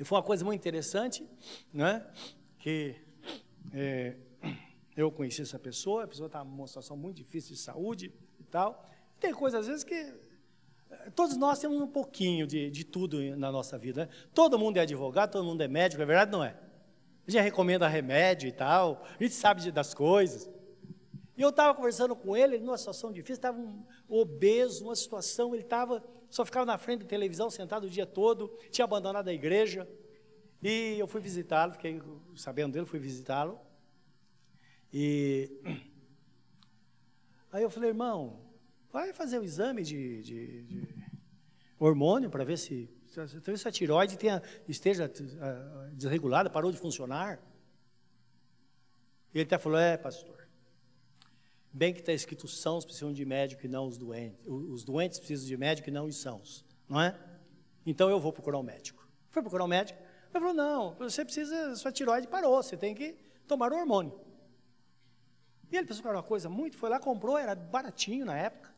e 0.00 0.04
foi 0.04 0.16
uma 0.16 0.24
coisa 0.24 0.44
muito 0.44 0.58
interessante, 0.58 1.28
né? 1.72 2.06
que 2.58 2.96
é, 3.72 4.16
eu 4.96 5.12
conheci 5.12 5.42
essa 5.42 5.58
pessoa, 5.58 6.04
a 6.04 6.08
pessoa 6.08 6.26
estava 6.26 6.48
numa 6.48 6.66
situação 6.66 6.96
muito 6.96 7.16
difícil 7.16 7.54
de 7.54 7.60
saúde 7.60 8.12
e 8.38 8.44
tal. 8.44 8.90
Tem 9.20 9.32
coisas, 9.32 9.60
às 9.60 9.66
vezes, 9.66 9.84
que 9.84 9.94
é, 9.94 11.10
todos 11.14 11.36
nós 11.36 11.58
temos 11.58 11.80
um 11.80 11.86
pouquinho 11.86 12.46
de, 12.46 12.70
de 12.70 12.82
tudo 12.82 13.20
na 13.36 13.52
nossa 13.52 13.78
vida. 13.78 14.06
Né? 14.06 14.12
Todo 14.34 14.58
mundo 14.58 14.78
é 14.78 14.80
advogado, 14.80 15.32
todo 15.32 15.44
mundo 15.44 15.62
é 15.62 15.68
médico, 15.68 16.02
é 16.02 16.06
verdade 16.06 16.32
não 16.32 16.42
é? 16.42 16.56
A 17.28 17.30
gente 17.30 17.42
recomenda 17.42 17.86
remédio 17.86 18.48
e 18.48 18.52
tal, 18.52 19.04
a 19.18 19.22
gente 19.22 19.34
sabe 19.34 19.70
das 19.70 19.94
coisas. 19.94 20.50
E 21.40 21.42
eu 21.42 21.48
estava 21.48 21.74
conversando 21.74 22.14
com 22.14 22.36
ele, 22.36 22.56
ele 22.56 22.64
numa 22.64 22.76
situação 22.76 23.10
difícil, 23.10 23.36
estava 23.36 23.58
um 23.58 23.82
obeso, 24.06 24.84
uma 24.84 24.94
situação, 24.94 25.54
ele 25.54 25.64
estava, 25.64 26.04
só 26.28 26.44
ficava 26.44 26.66
na 26.66 26.76
frente 26.76 27.00
da 27.00 27.06
televisão, 27.06 27.48
sentado 27.48 27.86
o 27.86 27.88
dia 27.88 28.04
todo, 28.04 28.48
tinha 28.70 28.84
abandonado 28.84 29.28
a 29.28 29.32
igreja. 29.32 29.88
E 30.62 30.98
eu 30.98 31.06
fui 31.06 31.18
visitá-lo, 31.18 31.72
fiquei 31.72 31.98
sabendo 32.36 32.74
dele, 32.74 32.84
fui 32.84 32.98
visitá-lo. 32.98 33.58
E 34.92 35.50
aí 37.50 37.62
eu 37.62 37.70
falei, 37.70 37.88
irmão, 37.88 38.38
vai 38.92 39.14
fazer 39.14 39.38
o 39.38 39.42
exame 39.42 39.82
de, 39.82 40.22
de, 40.22 40.62
de 40.64 40.94
hormônio 41.78 42.28
para 42.28 42.44
ver 42.44 42.58
se 42.58 42.86
talvez 43.14 43.64
a 43.64 43.72
tiroide 43.72 44.18
tenha, 44.18 44.42
esteja 44.68 45.10
ah, 45.40 45.88
desregulada, 45.94 46.50
parou 46.50 46.70
de 46.70 46.76
funcionar. 46.76 47.40
E 49.32 49.38
ele 49.38 49.44
até 49.44 49.56
falou, 49.56 49.78
é 49.78 49.96
pastor, 49.96 50.39
Bem 51.72 51.94
que 51.94 52.00
está 52.00 52.12
escrito 52.12 52.44
os 52.44 52.58
sãos 52.60 52.84
precisam 52.84 53.12
de 53.12 53.24
médico 53.24 53.64
e 53.64 53.68
não 53.68 53.86
os 53.86 53.96
doentes. 53.96 54.40
Os 54.46 54.82
doentes 54.82 55.18
precisam 55.18 55.46
de 55.46 55.56
médico 55.56 55.88
e 55.88 55.92
não 55.92 56.06
os 56.06 56.16
sãos, 56.16 56.64
não 56.88 57.00
é? 57.00 57.16
Então 57.86 58.10
eu 58.10 58.18
vou 58.18 58.32
procurar 58.32 58.58
um 58.58 58.62
médico. 58.62 59.08
Foi 59.30 59.40
procurar 59.40 59.64
um 59.64 59.68
médico. 59.68 59.98
Ele 59.98 60.40
falou: 60.40 60.54
não, 60.54 60.94
você 60.94 61.24
precisa, 61.24 61.76
sua 61.76 61.92
tiroide 61.92 62.26
parou, 62.26 62.60
você 62.62 62.76
tem 62.76 62.94
que 62.94 63.16
tomar 63.46 63.72
o 63.72 63.76
hormônio. 63.76 64.20
E 65.70 65.76
ele 65.76 65.86
pensou 65.86 66.02
que 66.02 66.08
era 66.08 66.16
uma 66.16 66.24
coisa 66.24 66.48
muito, 66.48 66.76
foi 66.76 66.90
lá, 66.90 66.98
comprou, 66.98 67.38
era 67.38 67.54
baratinho 67.54 68.26
na 68.26 68.36
época. 68.36 68.74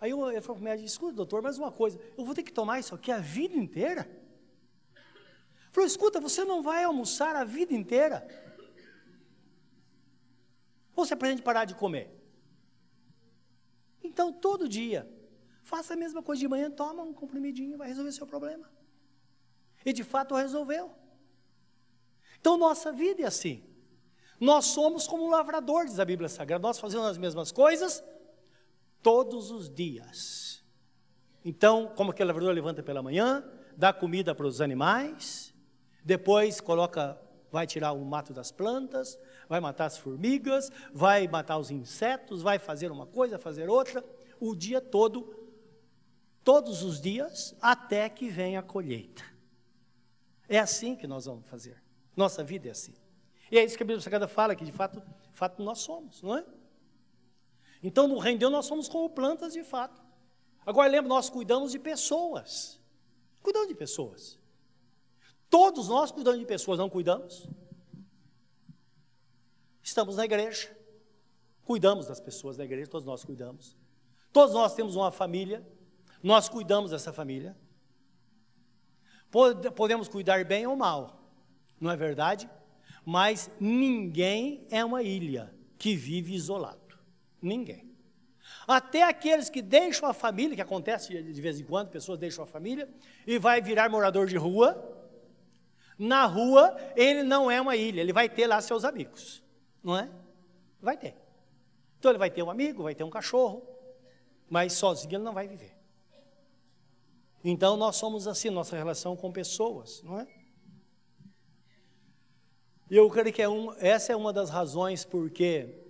Aí 0.00 0.10
eu, 0.10 0.30
ele 0.30 0.40
falou 0.40 0.56
para 0.56 0.62
o 0.62 0.64
médico: 0.64 0.86
escuta, 0.86 1.12
doutor, 1.14 1.42
mais 1.42 1.58
uma 1.58 1.70
coisa, 1.70 1.98
eu 2.18 2.24
vou 2.24 2.34
ter 2.34 2.42
que 2.42 2.52
tomar 2.52 2.80
isso 2.80 2.94
aqui 2.94 3.12
a 3.12 3.18
vida 3.18 3.56
inteira? 3.56 4.02
Ele 4.02 5.72
falou: 5.72 5.86
escuta, 5.86 6.20
você 6.20 6.44
não 6.44 6.62
vai 6.62 6.82
almoçar 6.82 7.36
a 7.36 7.44
vida 7.44 7.72
inteira. 7.72 8.26
Ou 10.94 11.04
você 11.04 11.16
pretende 11.16 11.42
parar 11.42 11.64
de 11.64 11.74
comer? 11.74 12.10
Então, 14.02 14.32
todo 14.32 14.68
dia, 14.68 15.08
faça 15.62 15.94
a 15.94 15.96
mesma 15.96 16.22
coisa 16.22 16.40
de 16.40 16.48
manhã, 16.48 16.70
toma 16.70 17.02
um 17.02 17.12
comprimidinho, 17.12 17.78
vai 17.78 17.88
resolver 17.88 18.12
seu 18.12 18.26
problema. 18.26 18.70
E 19.84 19.92
de 19.92 20.04
fato 20.04 20.34
resolveu. 20.34 20.92
Então, 22.40 22.56
nossa 22.56 22.92
vida 22.92 23.22
é 23.22 23.26
assim. 23.26 23.64
Nós 24.38 24.66
somos 24.66 25.06
como 25.06 25.24
um 25.24 25.30
lavrador, 25.30 25.86
diz 25.86 25.98
a 25.98 26.04
Bíblia 26.04 26.28
Sagrada. 26.28 26.62
Nós 26.62 26.78
fazemos 26.78 27.06
as 27.06 27.18
mesmas 27.18 27.50
coisas 27.50 28.04
todos 29.02 29.50
os 29.50 29.68
dias. 29.68 30.62
Então, 31.44 31.92
como 31.94 32.10
aquele 32.10 32.28
lavrador 32.28 32.54
levanta 32.54 32.82
pela 32.82 33.02
manhã, 33.02 33.44
dá 33.76 33.92
comida 33.92 34.34
para 34.34 34.46
os 34.46 34.60
animais, 34.60 35.54
depois 36.04 36.60
coloca, 36.60 37.20
vai 37.50 37.66
tirar 37.66 37.92
o 37.92 38.04
mato 38.04 38.32
das 38.32 38.50
plantas, 38.50 39.18
vai 39.48 39.60
matar 39.60 39.86
as 39.86 39.98
formigas, 39.98 40.70
vai 40.92 41.28
matar 41.28 41.58
os 41.58 41.70
insetos, 41.70 42.42
vai 42.42 42.58
fazer 42.58 42.90
uma 42.90 43.06
coisa, 43.06 43.38
fazer 43.38 43.68
outra, 43.68 44.04
o 44.40 44.54
dia 44.54 44.80
todo, 44.80 45.34
todos 46.42 46.82
os 46.82 47.00
dias, 47.00 47.54
até 47.60 48.08
que 48.08 48.28
venha 48.28 48.60
a 48.60 48.62
colheita. 48.62 49.22
É 50.48 50.58
assim 50.58 50.94
que 50.94 51.06
nós 51.06 51.26
vamos 51.26 51.46
fazer. 51.48 51.82
Nossa 52.16 52.44
vida 52.44 52.68
é 52.68 52.70
assim. 52.70 52.94
E 53.50 53.58
é 53.58 53.64
isso 53.64 53.76
que 53.76 53.82
a 53.82 53.86
Bíblia 53.86 54.00
Sagrada 54.00 54.28
fala, 54.28 54.54
que 54.54 54.64
de 54.64 54.72
fato, 54.72 55.00
de 55.00 55.36
fato 55.36 55.62
nós 55.62 55.80
somos, 55.80 56.22
não 56.22 56.36
é? 56.36 56.44
Então, 57.82 58.08
no 58.08 58.18
reino 58.18 58.38
de 58.38 58.40
Deus, 58.40 58.52
nós 58.52 58.66
somos 58.66 58.88
como 58.88 59.10
plantas 59.10 59.52
de 59.52 59.62
fato. 59.62 60.02
Agora, 60.64 60.88
lembra, 60.88 61.08
nós 61.08 61.28
cuidamos 61.28 61.72
de 61.72 61.78
pessoas. 61.78 62.80
Cuidamos 63.42 63.68
de 63.68 63.74
pessoas. 63.74 64.38
Todos 65.50 65.88
nós 65.88 66.10
cuidamos 66.10 66.40
de 66.40 66.46
pessoas, 66.46 66.78
não 66.78 66.88
cuidamos? 66.88 67.46
Estamos 69.84 70.16
na 70.16 70.24
igreja, 70.24 70.74
cuidamos 71.62 72.06
das 72.06 72.18
pessoas 72.18 72.56
da 72.56 72.64
igreja, 72.64 72.90
todos 72.90 73.04
nós 73.04 73.22
cuidamos. 73.22 73.76
Todos 74.32 74.54
nós 74.54 74.74
temos 74.74 74.96
uma 74.96 75.12
família, 75.12 75.62
nós 76.22 76.48
cuidamos 76.48 76.90
dessa 76.90 77.12
família. 77.12 77.54
Podemos 79.76 80.08
cuidar 80.08 80.42
bem 80.46 80.66
ou 80.66 80.74
mal, 80.74 81.20
não 81.78 81.90
é 81.90 81.96
verdade? 81.96 82.48
Mas 83.04 83.50
ninguém 83.60 84.66
é 84.70 84.82
uma 84.82 85.02
ilha 85.02 85.54
que 85.76 85.94
vive 85.94 86.34
isolado. 86.34 86.98
Ninguém. 87.42 87.92
Até 88.66 89.02
aqueles 89.02 89.50
que 89.50 89.60
deixam 89.60 90.08
a 90.08 90.14
família, 90.14 90.56
que 90.56 90.62
acontece 90.62 91.22
de 91.22 91.40
vez 91.42 91.60
em 91.60 91.64
quando, 91.64 91.90
pessoas 91.90 92.18
deixam 92.18 92.42
a 92.42 92.46
família 92.46 92.88
e 93.26 93.38
vai 93.38 93.60
virar 93.60 93.90
morador 93.90 94.28
de 94.28 94.36
rua. 94.38 94.82
Na 95.98 96.24
rua, 96.24 96.74
ele 96.96 97.22
não 97.22 97.50
é 97.50 97.60
uma 97.60 97.76
ilha, 97.76 98.00
ele 98.00 98.14
vai 98.14 98.30
ter 98.30 98.46
lá 98.46 98.62
seus 98.62 98.82
amigos, 98.82 99.43
não 99.84 99.96
é? 99.96 100.10
Vai 100.80 100.96
ter. 100.96 101.14
Então 101.98 102.10
ele 102.10 102.18
vai 102.18 102.30
ter 102.30 102.42
um 102.42 102.50
amigo, 102.50 102.82
vai 102.82 102.94
ter 102.94 103.04
um 103.04 103.10
cachorro, 103.10 103.62
mas 104.48 104.72
sozinho 104.72 105.16
ele 105.16 105.24
não 105.24 105.34
vai 105.34 105.46
viver. 105.46 105.76
Então 107.44 107.76
nós 107.76 107.96
somos 107.96 108.26
assim, 108.26 108.48
nossa 108.48 108.74
relação 108.74 109.14
com 109.14 109.30
pessoas, 109.30 110.02
não 110.02 110.18
é? 110.18 110.26
E 112.90 112.96
eu 112.96 113.08
creio 113.10 113.32
que 113.32 113.42
é 113.42 113.48
um, 113.48 113.72
essa 113.78 114.12
é 114.12 114.16
uma 114.16 114.32
das 114.32 114.50
razões 114.50 115.04
porque 115.04 115.84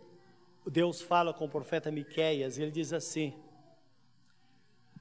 Deus 0.66 1.00
fala 1.00 1.32
com 1.32 1.44
o 1.44 1.48
profeta 1.48 1.90
Miqueias, 1.90 2.58
ele 2.58 2.70
diz 2.70 2.92
assim: 2.92 3.34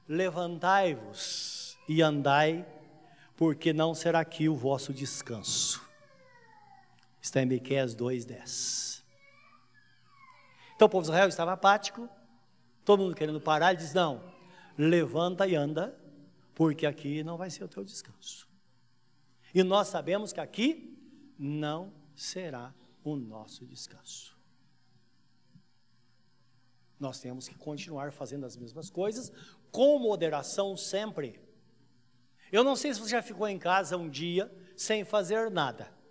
Levantai-vos 0.08 1.76
e 1.88 2.02
andai, 2.02 2.66
porque 3.36 3.72
não 3.72 3.94
será 3.94 4.20
aqui 4.20 4.48
o 4.48 4.54
vosso 4.54 4.92
descanso. 4.92 5.83
Está 7.24 7.40
em 7.40 7.46
Miqueias 7.46 7.94
2:10. 7.94 9.02
Então 10.76 10.84
o 10.86 10.90
povo 10.90 11.04
de 11.04 11.08
Israel 11.08 11.26
estava 11.26 11.54
apático, 11.54 12.06
todo 12.84 13.02
mundo 13.02 13.16
querendo 13.16 13.40
parar, 13.40 13.70
ele 13.70 13.80
diz: 13.80 13.94
Não, 13.94 14.22
levanta 14.76 15.46
e 15.46 15.56
anda, 15.56 15.98
porque 16.54 16.84
aqui 16.84 17.24
não 17.24 17.38
vai 17.38 17.48
ser 17.48 17.64
o 17.64 17.68
teu 17.68 17.82
descanso. 17.82 18.46
E 19.54 19.62
nós 19.62 19.88
sabemos 19.88 20.34
que 20.34 20.40
aqui 20.40 20.94
não 21.38 21.94
será 22.14 22.74
o 23.02 23.16
nosso 23.16 23.64
descanso. 23.64 24.38
Nós 27.00 27.20
temos 27.20 27.48
que 27.48 27.54
continuar 27.54 28.12
fazendo 28.12 28.44
as 28.44 28.54
mesmas 28.54 28.90
coisas, 28.90 29.32
com 29.72 29.98
moderação 29.98 30.76
sempre. 30.76 31.40
Eu 32.52 32.62
não 32.62 32.76
sei 32.76 32.92
se 32.92 33.00
você 33.00 33.12
já 33.12 33.22
ficou 33.22 33.48
em 33.48 33.58
casa 33.58 33.96
um 33.96 34.10
dia 34.10 34.54
sem 34.76 35.06
fazer 35.06 35.50
nada. 35.50 36.03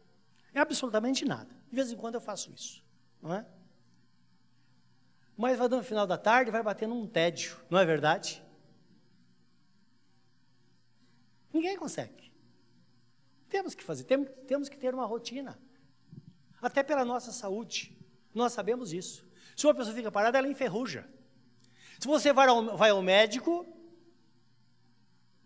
É 0.53 0.59
absolutamente 0.59 1.25
nada. 1.25 1.53
De 1.69 1.75
vez 1.75 1.91
em 1.91 1.95
quando 1.95 2.15
eu 2.15 2.21
faço 2.21 2.51
isso, 2.51 2.83
não 3.21 3.33
é? 3.33 3.45
Mas 5.35 5.57
vai 5.57 5.67
dando 5.67 5.83
final 5.83 6.05
da 6.05 6.17
tarde, 6.17 6.51
vai 6.51 6.61
batendo 6.61 6.93
um 6.93 7.07
tédio, 7.07 7.57
não 7.69 7.79
é 7.79 7.85
verdade? 7.85 8.43
Ninguém 11.51 11.75
consegue. 11.77 12.31
Temos 13.49 13.75
que 13.75 13.83
fazer, 13.83 14.03
temos, 14.03 14.29
temos 14.47 14.69
que 14.69 14.77
ter 14.77 14.93
uma 14.93 15.05
rotina. 15.05 15.59
Até 16.61 16.81
pela 16.81 17.03
nossa 17.03 17.31
saúde. 17.31 17.97
Nós 18.33 18.53
sabemos 18.53 18.93
isso. 18.93 19.27
Se 19.55 19.67
uma 19.67 19.75
pessoa 19.75 19.95
fica 19.95 20.11
parada, 20.11 20.37
ela 20.37 20.47
enferruja. 20.47 21.07
Se 21.99 22.07
você 22.07 22.33
vai 22.33 22.47
ao, 22.47 22.75
vai 22.75 22.89
ao 22.89 23.01
médico, 23.01 23.67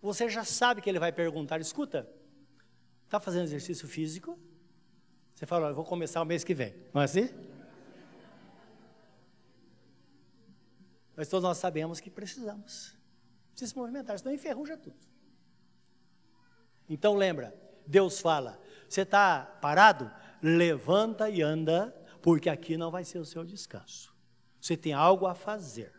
você 0.02 0.30
já 0.30 0.43
sabe 0.43 0.82
que 0.82 0.89
ele 0.89 1.00
vai 1.00 1.12
perguntar: 1.12 1.60
escuta, 1.60 2.10
está 3.06 3.20
fazendo 3.20 3.43
exercício 3.43 3.88
físico? 3.88 4.39
Você 5.38 5.45
fala: 5.45 5.67
eu 5.67 5.76
vou 5.76 5.86
começar 5.86 6.19
o 6.19 6.26
mês 6.26 6.43
que 6.43 6.56
vem. 6.56 6.73
Não 6.91 7.00
é 7.00 7.06
assim? 7.06 7.30
Mas 11.15 11.28
todos 11.30 11.43
nós 11.43 11.60
sabemos 11.60 12.00
que 12.00 12.10
precisamos. 12.10 12.97
Precisa 13.52 13.71
se 13.71 13.78
movimentar, 13.78 14.17
senão 14.17 14.34
enferruja 14.34 14.76
tudo. 14.76 14.97
Então 16.89 17.13
lembra, 17.13 17.54
Deus 17.86 18.19
fala: 18.19 18.60
você 18.89 19.02
está 19.02 19.45
parado? 19.62 20.12
Levanta 20.41 21.30
e 21.30 21.43
anda, 21.43 21.95
porque 22.19 22.50
aqui 22.50 22.76
não 22.76 22.89
vai 22.89 23.04
ser 23.04 23.19
o 23.19 23.26
seu 23.26 23.45
descanso. 23.45 24.15
Você 24.60 24.76
tem 24.76 24.93
algo 24.93 25.28
a 25.28 25.36
fazer. 25.36 25.93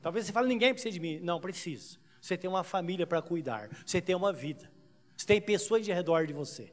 Talvez 0.00 0.24
você 0.24 0.32
fale: 0.32 0.46
ninguém 0.46 0.72
precisa 0.72 0.92
de 0.92 1.00
mim. 1.00 1.18
Não, 1.18 1.40
precisa. 1.40 1.98
Você 2.20 2.38
tem 2.38 2.48
uma 2.48 2.62
família 2.62 3.08
para 3.08 3.20
cuidar. 3.20 3.68
Você 3.84 4.00
tem 4.00 4.14
uma 4.14 4.32
vida. 4.32 4.70
Você 5.16 5.26
tem 5.26 5.42
pessoas 5.42 5.84
de 5.84 5.92
redor 5.92 6.28
de 6.28 6.32
você. 6.32 6.72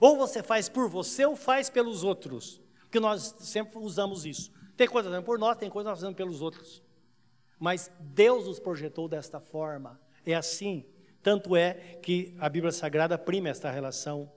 Ou 0.00 0.16
você 0.16 0.42
faz 0.42 0.68
por 0.68 0.88
você 0.88 1.24
ou 1.24 1.36
faz 1.36 1.68
pelos 1.68 2.04
outros. 2.04 2.60
Porque 2.82 3.00
nós 3.00 3.34
sempre 3.40 3.78
usamos 3.78 4.24
isso. 4.24 4.52
Tem 4.76 4.86
coisas 4.86 5.10
fazendo 5.10 5.24
por 5.24 5.38
nós, 5.38 5.56
tem 5.56 5.68
coisas 5.68 5.90
nós 5.90 6.00
fazendo 6.00 6.16
pelos 6.16 6.40
outros. 6.40 6.82
Mas 7.58 7.90
Deus 7.98 8.46
nos 8.46 8.60
projetou 8.60 9.08
desta 9.08 9.40
forma. 9.40 10.00
É 10.24 10.34
assim 10.34 10.84
tanto 11.22 11.56
é 11.56 11.74
que 12.02 12.34
a 12.38 12.48
Bíblia 12.48 12.72
Sagrada 12.72 13.18
prima 13.18 13.48
esta 13.48 13.70
relação 13.70 14.32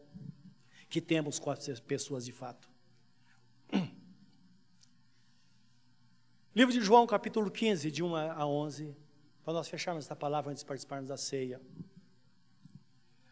que 0.89 0.99
temos 0.99 1.39
com 1.39 1.49
as 1.49 1.79
pessoas 1.79 2.25
de 2.25 2.31
fato. 2.31 2.69
Livro 6.53 6.73
de 6.73 6.81
João, 6.81 7.07
capítulo 7.07 7.49
15, 7.49 7.89
de 7.89 8.03
1 8.03 8.15
a 8.15 8.45
11, 8.45 8.93
para 9.43 9.53
nós 9.53 9.69
fecharmos 9.69 10.03
esta 10.03 10.15
palavra 10.15 10.51
antes 10.51 10.63
de 10.63 10.67
participarmos 10.67 11.07
da 11.07 11.15
ceia. 11.15 11.61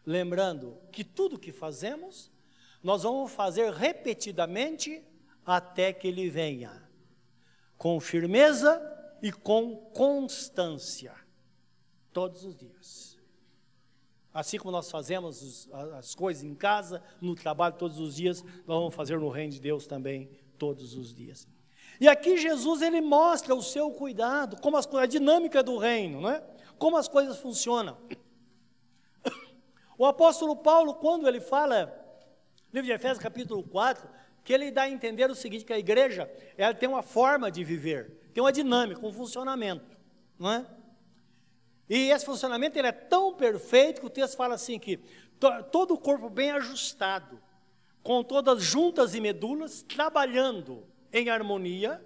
Lembrando 0.04 0.78
que 0.90 1.04
tudo 1.04 1.38
que 1.38 1.52
fazemos, 1.52 2.30
nós 2.82 3.02
vamos 3.02 3.32
fazer 3.32 3.72
repetidamente 3.72 5.02
até 5.44 5.92
que 5.92 6.08
Ele 6.08 6.28
venha, 6.28 6.88
com 7.76 8.00
firmeza 8.00 8.80
e 9.22 9.30
com 9.30 9.76
constância, 9.92 11.14
todos 12.12 12.44
os 12.44 12.56
dias. 12.56 13.18
Assim 14.32 14.58
como 14.58 14.70
nós 14.70 14.90
fazemos 14.90 15.68
as 15.98 16.14
coisas 16.14 16.44
em 16.44 16.54
casa, 16.54 17.02
no 17.20 17.34
trabalho 17.34 17.74
todos 17.74 17.98
os 17.98 18.14
dias, 18.14 18.42
nós 18.42 18.78
vamos 18.78 18.94
fazer 18.94 19.18
no 19.18 19.28
reino 19.28 19.52
de 19.52 19.60
Deus 19.60 19.86
também 19.86 20.30
todos 20.56 20.94
os 20.94 21.12
dias. 21.12 21.48
E 22.00 22.08
aqui 22.08 22.38
Jesus 22.38 22.80
ele 22.80 23.00
mostra 23.00 23.54
o 23.54 23.62
seu 23.62 23.90
cuidado, 23.90 24.56
como 24.60 24.76
as, 24.76 24.86
a 24.94 25.04
dinâmica 25.04 25.62
do 25.62 25.76
reino, 25.76 26.20
não 26.20 26.30
é? 26.30 26.42
como 26.78 26.96
as 26.96 27.08
coisas 27.08 27.38
funcionam. 27.38 27.98
O 30.00 30.06
apóstolo 30.06 30.56
Paulo, 30.56 30.94
quando 30.94 31.28
ele 31.28 31.42
fala, 31.42 31.94
livro 32.72 32.86
de 32.86 32.92
Efésios 32.92 33.18
capítulo 33.18 33.62
4, 33.62 34.08
que 34.42 34.50
ele 34.50 34.70
dá 34.70 34.84
a 34.84 34.88
entender 34.88 35.30
o 35.30 35.34
seguinte, 35.34 35.62
que 35.62 35.74
a 35.74 35.78
igreja 35.78 36.26
ela 36.56 36.72
tem 36.72 36.88
uma 36.88 37.02
forma 37.02 37.50
de 37.50 37.62
viver, 37.62 38.30
tem 38.32 38.42
uma 38.42 38.50
dinâmica, 38.50 39.06
um 39.06 39.12
funcionamento, 39.12 39.94
não 40.38 40.52
é? 40.52 40.66
E 41.86 42.08
esse 42.08 42.24
funcionamento 42.24 42.78
ele 42.78 42.88
é 42.88 42.92
tão 42.92 43.34
perfeito 43.34 44.00
que 44.00 44.06
o 44.06 44.08
texto 44.08 44.38
fala 44.38 44.54
assim 44.54 44.78
que 44.78 44.96
to, 45.38 45.50
todo 45.70 45.92
o 45.92 45.98
corpo 45.98 46.30
bem 46.30 46.50
ajustado, 46.52 47.38
com 48.02 48.24
todas 48.24 48.62
juntas 48.62 49.14
e 49.14 49.20
medulas, 49.20 49.82
trabalhando 49.82 50.82
em 51.12 51.28
harmonia, 51.28 52.02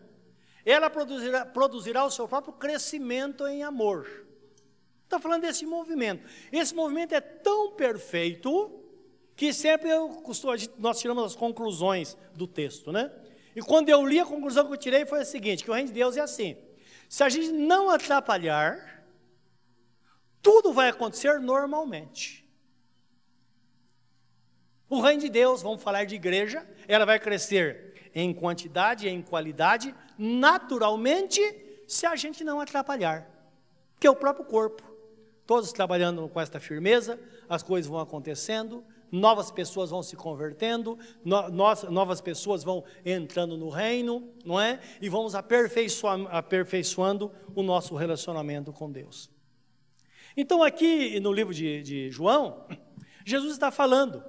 ela 0.66 0.90
produzirá, 0.90 1.46
produzirá 1.46 2.04
o 2.04 2.10
seu 2.10 2.26
próprio 2.26 2.54
crescimento 2.54 3.46
em 3.46 3.62
amor. 3.62 4.26
Está 5.04 5.20
falando 5.20 5.42
desse 5.42 5.64
movimento. 5.64 6.26
Esse 6.50 6.74
movimento 6.74 7.14
é 7.14 7.20
tão 7.20 7.72
perfeito 7.72 8.80
que 9.36 9.52
sempre 9.52 9.90
eu 9.90 10.08
costumo, 10.08 10.54
nós 10.78 10.98
tiramos 10.98 11.24
as 11.24 11.36
conclusões 11.36 12.16
do 12.34 12.46
texto, 12.46 12.90
né? 12.90 13.10
E 13.54 13.60
quando 13.60 13.88
eu 13.88 14.04
li 14.04 14.18
a 14.18 14.26
conclusão 14.26 14.66
que 14.66 14.72
eu 14.72 14.76
tirei 14.76 15.06
foi 15.06 15.20
a 15.20 15.24
seguinte: 15.24 15.64
que 15.64 15.70
o 15.70 15.74
reino 15.74 15.88
de 15.88 15.94
Deus 15.94 16.16
é 16.16 16.20
assim. 16.20 16.56
Se 17.08 17.22
a 17.22 17.28
gente 17.28 17.52
não 17.52 17.90
atrapalhar, 17.90 19.04
tudo 20.42 20.72
vai 20.72 20.88
acontecer 20.88 21.40
normalmente. 21.40 22.44
O 24.88 25.00
reino 25.00 25.22
de 25.22 25.28
Deus, 25.28 25.62
vamos 25.62 25.82
falar 25.82 26.04
de 26.04 26.14
igreja, 26.14 26.66
ela 26.86 27.04
vai 27.04 27.18
crescer 27.18 28.10
em 28.14 28.32
quantidade 28.32 29.06
e 29.06 29.10
em 29.10 29.22
qualidade, 29.22 29.94
naturalmente, 30.16 31.40
se 31.88 32.06
a 32.06 32.14
gente 32.14 32.44
não 32.44 32.60
atrapalhar. 32.60 33.28
Que 33.98 34.06
é 34.06 34.10
o 34.10 34.14
próprio 34.14 34.44
corpo. 34.44 34.93
Todos 35.46 35.72
trabalhando 35.72 36.28
com 36.28 36.40
esta 36.40 36.58
firmeza, 36.58 37.18
as 37.48 37.62
coisas 37.62 37.88
vão 37.90 38.00
acontecendo, 38.00 38.82
novas 39.12 39.50
pessoas 39.50 39.90
vão 39.90 40.02
se 40.02 40.16
convertendo, 40.16 40.98
no, 41.24 41.48
nós, 41.50 41.82
novas 41.84 42.20
pessoas 42.20 42.64
vão 42.64 42.82
entrando 43.04 43.56
no 43.56 43.68
reino, 43.68 44.32
não 44.44 44.60
é? 44.60 44.80
E 45.00 45.08
vamos 45.08 45.34
aperfeiçoando, 45.34 46.28
aperfeiçoando 46.30 47.30
o 47.54 47.62
nosso 47.62 47.94
relacionamento 47.94 48.72
com 48.72 48.90
Deus. 48.90 49.30
Então, 50.36 50.62
aqui 50.62 51.20
no 51.20 51.32
livro 51.32 51.54
de, 51.54 51.82
de 51.82 52.10
João, 52.10 52.66
Jesus 53.24 53.52
está 53.52 53.70
falando 53.70 54.24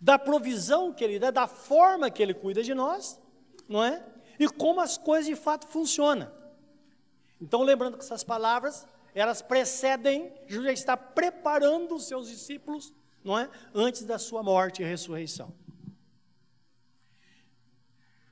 da 0.00 0.18
provisão 0.18 0.92
que 0.92 1.04
ele 1.04 1.18
dá, 1.18 1.30
da 1.30 1.46
forma 1.46 2.10
que 2.10 2.22
ele 2.22 2.32
cuida 2.32 2.62
de 2.62 2.74
nós, 2.74 3.20
não 3.68 3.82
é? 3.82 4.04
E 4.38 4.48
como 4.48 4.80
as 4.80 4.96
coisas 4.96 5.26
de 5.26 5.34
fato 5.34 5.66
funcionam. 5.66 6.30
Então, 7.40 7.62
lembrando 7.62 7.98
que 7.98 8.04
essas 8.04 8.24
palavras, 8.24 8.86
elas 9.16 9.40
precedem, 9.40 10.30
Jesus 10.46 10.78
está 10.78 10.94
preparando 10.94 11.94
os 11.94 12.06
seus 12.06 12.28
discípulos, 12.28 12.92
não 13.24 13.38
é? 13.38 13.50
Antes 13.74 14.04
da 14.04 14.18
sua 14.18 14.42
morte 14.42 14.82
e 14.82 14.84
ressurreição. 14.84 15.54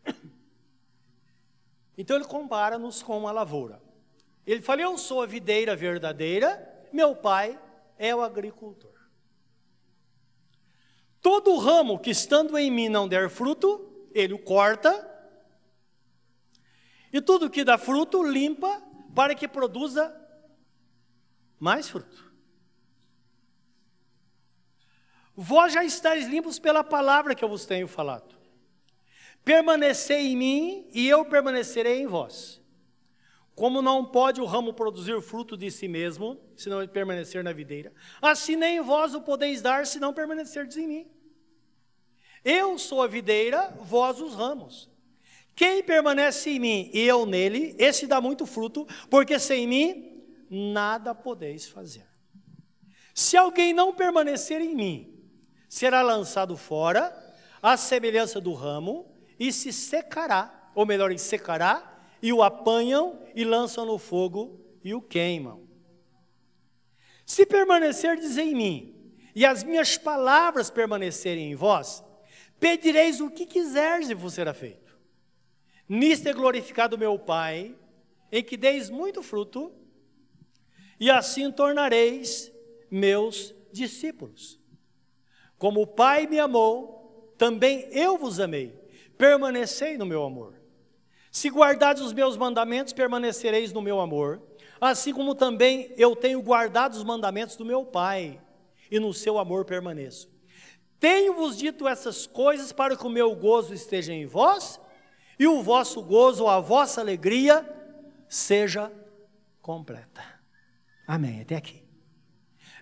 Então 1.97 2.17
ele 2.17 2.25
compara-nos 2.25 3.05
com 3.05 3.17
uma 3.17 3.31
lavoura. 3.31 3.81
Ele 4.45 4.61
fala: 4.61 4.83
Eu 4.83 4.99
sou 4.99 5.23
a 5.23 5.27
videira 5.27 5.77
verdadeira, 5.77 6.89
meu 6.93 7.15
pai 7.15 7.57
é 7.97 8.13
o 8.13 8.21
agricultor. 8.21 8.93
Todo 11.23 11.57
ramo 11.57 12.01
que 12.01 12.11
estando 12.11 12.59
em 12.59 12.69
mim 12.69 12.89
não 12.89 13.07
der 13.07 13.31
fruto, 13.31 14.09
ele 14.13 14.35
o 14.35 14.39
corta, 14.39 15.09
E 17.13 17.21
tudo 17.21 17.49
que 17.49 17.63
dá 17.63 17.79
fruto, 17.79 18.25
limpa 18.25 18.83
para 19.15 19.37
que 19.37 19.47
produza 19.47 20.13
mais 21.59 21.89
fruto. 21.89 22.33
Vós 25.37 25.73
já 25.73 25.85
estáis 25.85 26.27
limpos 26.27 26.59
pela 26.59 26.85
palavra 26.85 27.35
que 27.35 27.45
eu 27.45 27.49
vos 27.49 27.67
tenho 27.67 27.89
falado. 27.89 28.35
Permanecei 29.45 30.29
em 30.29 30.37
mim 30.37 30.89
e 30.93 31.09
eu 31.09 31.25
permanecerei 31.25 32.01
em 32.01 32.07
vós. 32.07 32.63
Como 33.55 33.83
não 33.83 34.05
pode 34.05 34.41
o 34.41 34.45
ramo 34.45 34.73
produzir 34.73 35.21
fruto 35.21 35.57
de 35.57 35.71
si 35.71 35.87
mesmo, 35.87 36.41
se 36.57 36.69
não 36.69 36.87
permanecer 36.89 37.45
na 37.45 37.53
videira, 37.53 37.93
assim 38.21 38.57
nem 38.57 38.81
vós 38.81 39.15
o 39.15 39.21
podeis 39.21 39.63
dar, 39.63 39.87
se 39.87 40.01
não 40.01 40.13
permanecerdes 40.13 40.77
em 40.77 40.87
mim. 40.87 41.07
Eu 42.45 42.79
sou 42.79 43.03
a 43.03 43.07
videira, 43.07 43.73
vós 43.81 44.21
os 44.21 44.35
ramos. 44.35 44.91
Quem 45.55 45.83
permanece 45.83 46.51
em 46.51 46.59
mim 46.59 46.91
e 46.93 47.01
eu 47.03 47.25
nele, 47.25 47.77
esse 47.79 48.07
dá 48.07 48.21
muito 48.21 48.45
fruto, 48.45 48.87
porque 49.09 49.39
sem 49.39 49.67
mim 49.67 50.14
nada 50.51 51.15
podeis 51.15 51.67
fazer. 51.67 52.07
Se 53.15 53.37
alguém 53.37 53.73
não 53.73 53.95
permanecer 53.95 54.61
em 54.61 54.75
mim, 54.75 55.15
será 55.69 56.03
lançado 56.03 56.57
fora, 56.57 57.13
à 57.63 57.77
semelhança 57.77 58.41
do 58.41 58.53
ramo, 58.53 59.11
e 59.39 59.53
se 59.53 59.73
secará, 59.73 60.71
ou 60.75 60.85
melhor, 60.85 61.17
secará, 61.19 61.93
e 62.23 62.33
o 62.33 62.43
apanham 62.43 63.21
e 63.35 63.45
lançam 63.45 63.85
no 63.85 63.99
fogo 63.99 64.61
e 64.83 64.95
o 64.95 65.01
queimam. 65.01 65.63
Se 67.27 67.47
permanecerdes 67.47 68.37
em 68.37 68.55
mim, 68.55 69.13
e 69.35 69.45
as 69.45 69.65
minhas 69.65 69.99
palavras 69.99 70.71
permanecerem 70.71 71.51
em 71.51 71.55
vós, 71.55 72.05
pedireis 72.61 73.21
o 73.21 73.31
que 73.31 73.47
quiserdes 73.47 74.11
e 74.11 74.15
vos 74.15 74.35
será 74.35 74.55
feito. 74.55 74.97
Nisto 75.89 76.29
é 76.29 76.33
glorificado 76.33 76.97
meu 76.97 77.19
Pai, 77.19 77.75
em 78.31 78.43
que 78.43 78.57
deis 78.57 78.89
muito 78.91 79.23
fruto, 79.23 79.73
e 80.99 81.11
assim 81.11 81.51
tornareis 81.51 82.53
meus 82.91 83.55
discípulos. 83.73 84.61
Como 85.59 85.83
o 85.83 85.87
Pai 85.87 86.27
me 86.27 86.39
amou, 86.39 87.35
também 87.37 87.89
eu 87.91 88.17
vos 88.19 88.39
amei. 88.39 88.79
Permanecei 89.17 89.97
no 89.97 90.07
meu 90.07 90.23
amor. 90.25 90.55
Se 91.31 91.49
guardares 91.49 92.01
os 92.01 92.13
meus 92.13 92.37
mandamentos, 92.37 92.93
permanecereis 92.93 93.73
no 93.73 93.83
meu 93.83 94.01
amor, 94.01 94.41
assim 94.81 95.13
como 95.13 95.35
também 95.35 95.93
eu 95.97 96.15
tenho 96.15 96.41
guardado 96.43 96.95
os 96.95 97.03
mandamentos 97.03 97.57
do 97.57 97.65
meu 97.65 97.85
Pai, 97.85 98.41
e 98.91 99.01
no 99.01 99.13
seu 99.13 99.39
amor 99.39 99.65
permaneço. 99.65 100.31
Tenho-vos 101.01 101.57
dito 101.57 101.89
essas 101.89 102.27
coisas 102.27 102.73
para 102.73 102.97
que 102.97 103.07
o 103.07 103.11
meu 103.11 103.35
gozo 103.35 103.75
esteja 103.75 104.13
em 104.13 104.27
vós, 104.27 104.81
e 105.39 105.47
o 105.47 105.63
vosso 105.63 106.01
gozo, 106.03 106.47
a 106.47 106.61
vossa 106.61 107.01
alegria, 107.01 107.69
seja 108.29 108.93
completa. 109.61 110.34
Amém. 111.07 111.43
Até 111.43 111.57
aqui. 111.57 111.85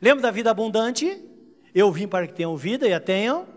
Lembra 0.01 0.23
da 0.23 0.31
vida 0.31 0.51
abundante? 0.51 1.29
Eu 1.75 1.91
vim 1.91 2.07
para 2.07 2.27
que 2.27 2.35
tenham 2.35 2.57
vida 2.57 2.87
e 2.87 2.93
a 2.93 3.01
tenham 3.01 3.49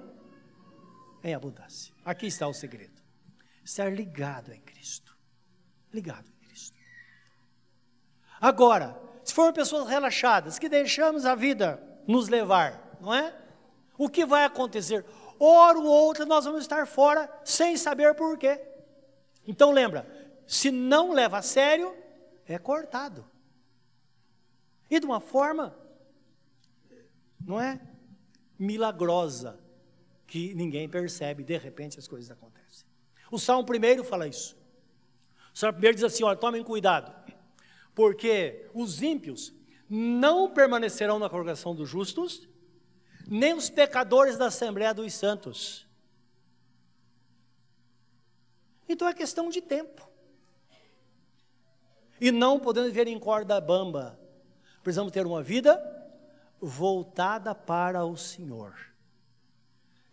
em 1.24 1.34
abundância. 1.34 1.94
Aqui 2.04 2.28
está 2.28 2.48
o 2.48 2.54
segredo. 2.54 3.02
Estar 3.64 3.92
ligado 3.92 4.54
em 4.54 4.62
Cristo. 4.62 5.18
Ligado 5.92 6.30
em 6.30 6.48
Cristo. 6.48 6.78
Agora, 8.40 8.96
se 9.24 9.34
formos 9.34 9.56
pessoas 9.56 9.90
relaxadas, 9.90 10.60
que 10.60 10.70
deixamos 10.70 11.26
a 11.26 11.34
vida 11.34 11.82
nos 12.08 12.28
levar, 12.30 12.98
não 13.02 13.14
é? 13.14 13.36
O 13.98 14.08
que 14.08 14.26
vai 14.26 14.46
acontecer? 14.46 15.04
Hora 15.40 15.80
ou 15.80 15.86
outra 15.86 16.26
nós 16.26 16.46
vamos 16.46 16.62
estar 16.62 16.86
fora 16.86 17.30
sem 17.44 17.76
saber 17.76 18.14
por 18.14 18.38
quê. 18.38 18.62
Então 19.48 19.72
lembra, 19.72 20.08
se 20.48 20.70
não 20.70 21.12
leva 21.12 21.40
a 21.40 21.42
sério, 21.42 21.96
é 22.46 22.58
cortado. 22.58 23.30
E 24.90 25.00
de 25.00 25.06
uma 25.06 25.20
forma, 25.20 25.76
não 27.46 27.60
é? 27.60 27.82
Milagrosa, 28.58 29.60
que 30.28 30.54
ninguém 30.54 30.88
percebe, 30.88 31.44
de 31.44 31.58
repente 31.58 32.00
as 32.00 32.08
coisas 32.08 32.32
acontecem. 32.32 32.86
O 33.32 33.40
Salmo 33.40 33.66
primeiro 33.66 34.04
fala 34.04 34.28
isso. 34.28 34.56
O 35.54 35.58
Salmo 35.58 35.74
primeiro 35.74 35.96
diz 35.96 36.04
assim: 36.04 36.24
olha, 36.24 36.38
tomem 36.38 36.64
cuidado, 36.64 37.14
porque 37.94 38.70
os 38.74 39.02
ímpios 39.02 39.54
não 39.90 40.50
permanecerão 40.52 41.20
na 41.20 41.30
congregação 41.30 41.76
dos 41.76 41.90
justos, 41.90 42.48
nem 43.28 43.54
os 43.54 43.70
pecadores 43.70 44.38
da 44.38 44.48
Assembleia 44.48 44.94
dos 44.94 45.14
Santos. 45.14 45.88
Então 48.88 49.08
é 49.08 49.14
questão 49.14 49.50
de 49.50 49.62
tempo. 49.62 50.08
E 52.22 52.32
não 52.32 52.60
podemos 52.60 52.90
viver 52.90 53.08
em 53.08 53.20
corda 53.20 53.60
bamba. 53.60 54.20
Precisamos 54.86 55.12
ter 55.12 55.26
uma 55.26 55.42
vida 55.42 55.82
voltada 56.62 57.56
para 57.56 58.06
o 58.06 58.16
Senhor. 58.16 58.72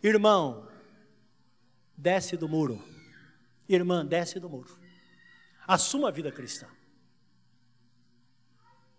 Irmão, 0.03 0.67
desce 1.95 2.39
do 2.39 2.49
muro. 2.49 2.83
Irmã, 3.69 4.03
desce 4.03 4.41
do 4.41 4.49
muro. 4.49 4.75
Assuma 5.69 6.09
a 6.09 6.11
vida 6.11 6.33
cristã. 6.33 6.67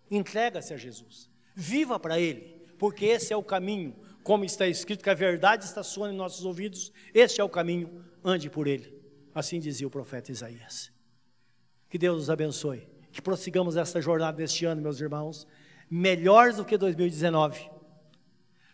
Entrega-se 0.08 0.72
a 0.72 0.76
Jesus. 0.76 1.28
Viva 1.56 1.98
para 1.98 2.20
Ele, 2.20 2.64
porque 2.78 3.06
esse 3.06 3.32
é 3.32 3.36
o 3.36 3.42
caminho, 3.42 3.96
como 4.22 4.44
está 4.44 4.68
escrito, 4.68 5.02
que 5.02 5.10
a 5.10 5.14
verdade 5.14 5.64
está 5.64 5.82
soando 5.82 6.14
em 6.14 6.16
nossos 6.16 6.44
ouvidos. 6.44 6.92
Este 7.12 7.40
é 7.40 7.44
o 7.44 7.48
caminho, 7.48 8.04
ande 8.22 8.48
por 8.48 8.68
Ele. 8.68 8.96
Assim 9.34 9.58
dizia 9.58 9.88
o 9.88 9.90
profeta 9.90 10.30
Isaías. 10.30 10.92
Que 11.90 11.98
Deus 11.98 12.16
nos 12.16 12.30
abençoe. 12.30 12.86
Que 13.10 13.20
prossigamos 13.20 13.76
essa 13.76 14.00
jornada 14.00 14.36
deste 14.36 14.64
ano, 14.64 14.80
meus 14.80 15.00
irmãos, 15.00 15.48
melhores 15.94 16.56
do 16.56 16.64
que 16.64 16.76
2019, 16.76 17.70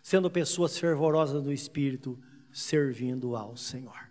sendo 0.03 0.31
pessoas 0.31 0.79
fervorosas 0.79 1.43
do 1.43 1.53
Espírito, 1.53 2.19
servindo 2.51 3.37
ao 3.37 3.59
Senhor. 3.59 4.11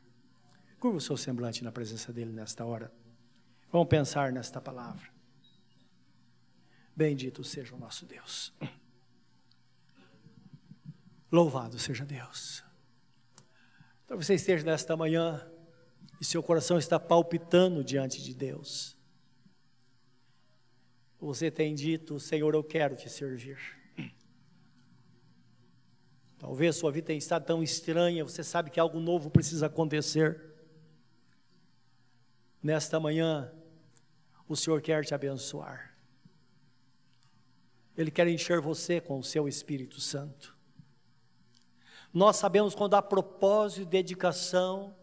Curva 0.79 0.99
o 0.99 1.01
seu 1.01 1.17
semblante 1.17 1.63
na 1.63 1.71
presença 1.71 2.13
dele 2.13 2.31
nesta 2.31 2.63
hora. 2.63 2.93
Vamos 3.71 3.87
pensar 3.87 4.31
nesta 4.31 4.61
palavra. 4.61 5.09
Bendito 6.95 7.43
seja 7.43 7.73
o 7.75 7.79
nosso 7.79 8.05
Deus. 8.05 8.53
Louvado 11.31 11.79
seja 11.79 12.05
Deus. 12.05 12.63
Então 14.05 14.17
você 14.17 14.35
esteja 14.35 14.63
nesta 14.63 14.95
manhã 14.95 15.49
e 16.21 16.25
seu 16.25 16.43
coração 16.43 16.77
está 16.77 16.99
palpitando 16.99 17.83
diante 17.83 18.21
de 18.21 18.35
Deus. 18.35 18.95
Você 21.19 21.51
tem 21.51 21.75
dito, 21.75 22.19
Senhor, 22.19 22.53
eu 22.53 22.63
quero 22.63 22.95
te 22.95 23.09
servir. 23.09 23.59
Talvez 26.39 26.77
sua 26.77 26.91
vida 26.91 27.07
tenha 27.07 27.19
estado 27.19 27.45
tão 27.45 27.61
estranha, 27.61 28.23
você 28.23 28.41
sabe 28.41 28.69
que 28.69 28.79
algo 28.79 28.99
novo 29.01 29.29
precisa 29.29 29.65
acontecer. 29.65 30.41
Nesta 32.63 32.97
manhã, 32.97 33.51
o 34.47 34.55
Senhor 34.55 34.81
quer 34.81 35.03
te 35.03 35.13
abençoar. 35.13 35.93
Ele 37.97 38.09
quer 38.09 38.25
encher 38.29 38.61
você 38.61 39.01
com 39.01 39.19
o 39.19 39.23
seu 39.23 39.49
Espírito 39.49 39.99
Santo. 39.99 40.57
Nós 42.13 42.37
sabemos 42.37 42.73
quando 42.73 42.93
há 42.93 43.01
propósito 43.01 43.81
e 43.81 43.85
dedicação, 43.85 44.95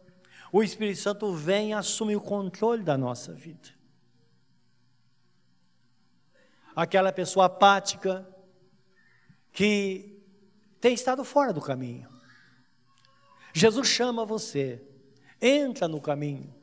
o 0.50 0.62
Espírito 0.62 1.00
Santo 1.00 1.30
vem 1.34 1.70
e 1.70 1.72
assume 1.74 2.16
o 2.16 2.20
controle 2.20 2.82
da 2.82 2.96
nossa 2.96 3.34
vida. 3.34 3.75
Aquela 6.76 7.10
pessoa 7.10 7.46
apática 7.46 8.28
que 9.50 10.22
tem 10.78 10.92
estado 10.92 11.24
fora 11.24 11.52
do 11.52 11.60
caminho. 11.60 12.08
Jesus 13.54 13.88
chama 13.88 14.26
você, 14.26 14.86
entra 15.40 15.88
no 15.88 15.98
caminho. 15.98 16.54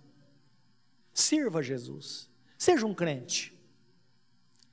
Sirva 1.11 1.63
Jesus. 1.63 2.29
Seja 2.55 2.85
um 2.85 2.93
crente. 2.93 3.59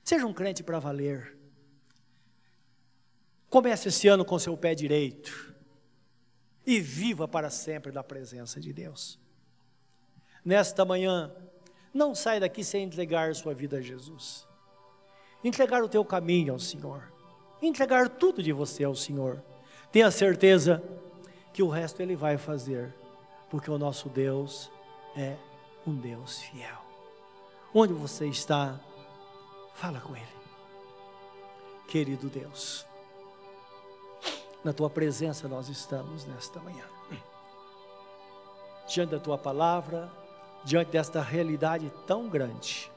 Seja 0.04 0.26
um 0.26 0.34
crente 0.34 0.62
para 0.62 0.78
valer. 0.78 1.38
Comece 3.48 3.88
esse 3.88 4.06
ano 4.06 4.24
com 4.24 4.38
seu 4.38 4.54
pé 4.56 4.74
direito. 4.74 5.54
E 6.66 6.78
viva 6.78 7.26
para 7.26 7.48
sempre 7.48 7.90
da 7.90 8.04
presença 8.04 8.60
de 8.60 8.72
Deus. 8.72 9.18
Nesta 10.44 10.84
manhã, 10.84 11.34
não 11.92 12.14
saia 12.14 12.40
daqui 12.40 12.62
sem 12.62 12.84
entregar 12.84 13.34
sua 13.34 13.54
vida 13.54 13.78
a 13.78 13.80
Jesus. 13.80 14.49
Entregar 15.42 15.82
o 15.82 15.88
teu 15.88 16.04
caminho 16.04 16.52
ao 16.52 16.58
Senhor. 16.58 17.02
Entregar 17.62 18.08
tudo 18.08 18.42
de 18.42 18.52
você 18.52 18.84
ao 18.84 18.94
Senhor. 18.94 19.42
Tenha 19.90 20.10
certeza 20.10 20.82
que 21.52 21.62
o 21.62 21.68
resto 21.68 22.00
Ele 22.00 22.14
vai 22.14 22.38
fazer, 22.38 22.94
porque 23.50 23.70
o 23.70 23.78
nosso 23.78 24.08
Deus 24.08 24.70
é 25.16 25.36
um 25.86 25.94
Deus 25.94 26.40
fiel. 26.42 26.78
Onde 27.74 27.92
você 27.92 28.26
está, 28.26 28.78
fala 29.74 30.00
com 30.00 30.14
Ele. 30.14 30.26
Querido 31.88 32.28
Deus, 32.28 32.86
na 34.62 34.72
tua 34.72 34.88
presença 34.88 35.48
nós 35.48 35.68
estamos 35.68 36.24
nesta 36.24 36.60
manhã. 36.60 36.84
Diante 38.86 39.10
da 39.10 39.18
tua 39.20 39.38
palavra, 39.38 40.10
diante 40.64 40.90
desta 40.90 41.20
realidade 41.20 41.90
tão 42.06 42.28
grande, 42.28 42.90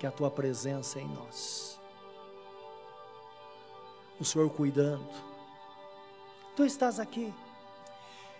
que 0.00 0.06
é 0.06 0.08
a 0.08 0.12
tua 0.12 0.30
presença 0.30 0.98
em 0.98 1.06
nós. 1.06 1.78
O 4.18 4.24
Senhor 4.24 4.48
cuidando. 4.48 5.06
Tu 6.56 6.64
estás 6.64 6.98
aqui. 6.98 7.32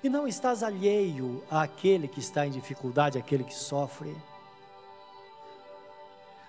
E 0.03 0.09
não 0.09 0.27
estás 0.27 0.63
alheio 0.63 1.45
àquele 1.51 2.09
que 2.09 2.19
está 2.19 2.47
em 2.47 2.51
dificuldade, 2.51 3.19
àquele 3.19 3.45
que 3.45 3.55
sofre. 3.55 4.17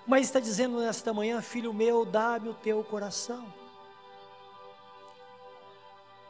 Mas 0.07 0.27
está 0.27 0.39
dizendo 0.39 0.79
nesta 0.79 1.13
manhã, 1.13 1.41
filho 1.41 1.73
meu, 1.73 2.05
dá-me 2.05 2.47
o 2.47 2.53
teu 2.53 2.81
coração. 2.81 3.45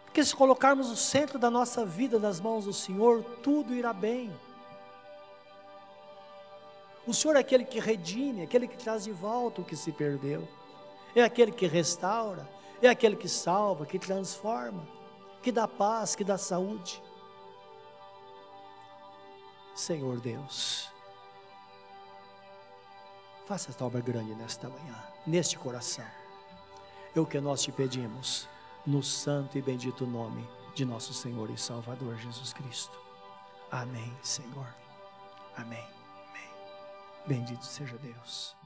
Porque 0.05 0.25
se 0.25 0.36
colocarmos 0.36 0.89
o 0.89 0.95
centro 0.95 1.38
da 1.38 1.51
nossa 1.51 1.86
vida 1.86 2.17
nas 2.17 2.41
mãos 2.41 2.65
do 2.65 2.73
Senhor, 2.73 3.23
tudo 3.43 3.75
irá 3.75 3.93
bem. 3.93 4.36
O 7.06 7.14
Senhor 7.14 7.36
é 7.36 7.39
aquele 7.39 7.66
que 7.66 7.80
redime, 7.80 8.43
aquele 8.43 8.68
que 8.68 8.78
traz 8.78 9.04
de 9.04 9.12
volta 9.12 9.62
o 9.62 9.66
que 9.66 9.76
se 9.76 9.91
perdeu, 9.91 10.47
é 11.16 11.24
aquele 11.24 11.52
que 11.52 11.66
restaura, 11.66 12.47
é 12.82 12.88
aquele 12.88 13.16
que 13.16 13.28
salva, 13.28 13.86
que 13.86 13.97
transforma, 13.97 14.88
que 15.41 15.52
dá 15.52 15.68
paz, 15.68 16.16
que 16.16 16.24
dá 16.24 16.38
saúde. 16.38 17.02
Senhor 19.76 20.20
Deus, 20.20 20.89
faça 23.47 23.72
esta 23.72 23.84
obra 23.84 23.99
grande 23.99 24.36
nesta 24.36 24.70
manhã, 24.70 24.95
neste 25.26 25.58
coração. 25.58 26.06
É 27.16 27.20
o 27.20 27.26
que 27.26 27.39
nós 27.41 27.64
te 27.64 27.72
pedimos, 27.72 28.47
no 28.86 29.04
santo 29.04 29.58
e 29.58 29.62
bendito 29.62 30.06
nome 30.06 30.47
de 30.74 30.86
nosso 30.86 31.14
Senhor 31.14 31.49
e 31.49 31.58
Salvador 31.58 32.16
Jesus 32.18 32.54
Cristo. 32.54 32.99
Amém, 33.70 34.12
Senhor. 34.22 34.68
Amém. 35.58 36.01
Bendito 37.26 37.65
seja 37.65 37.97
Deus. 37.97 38.61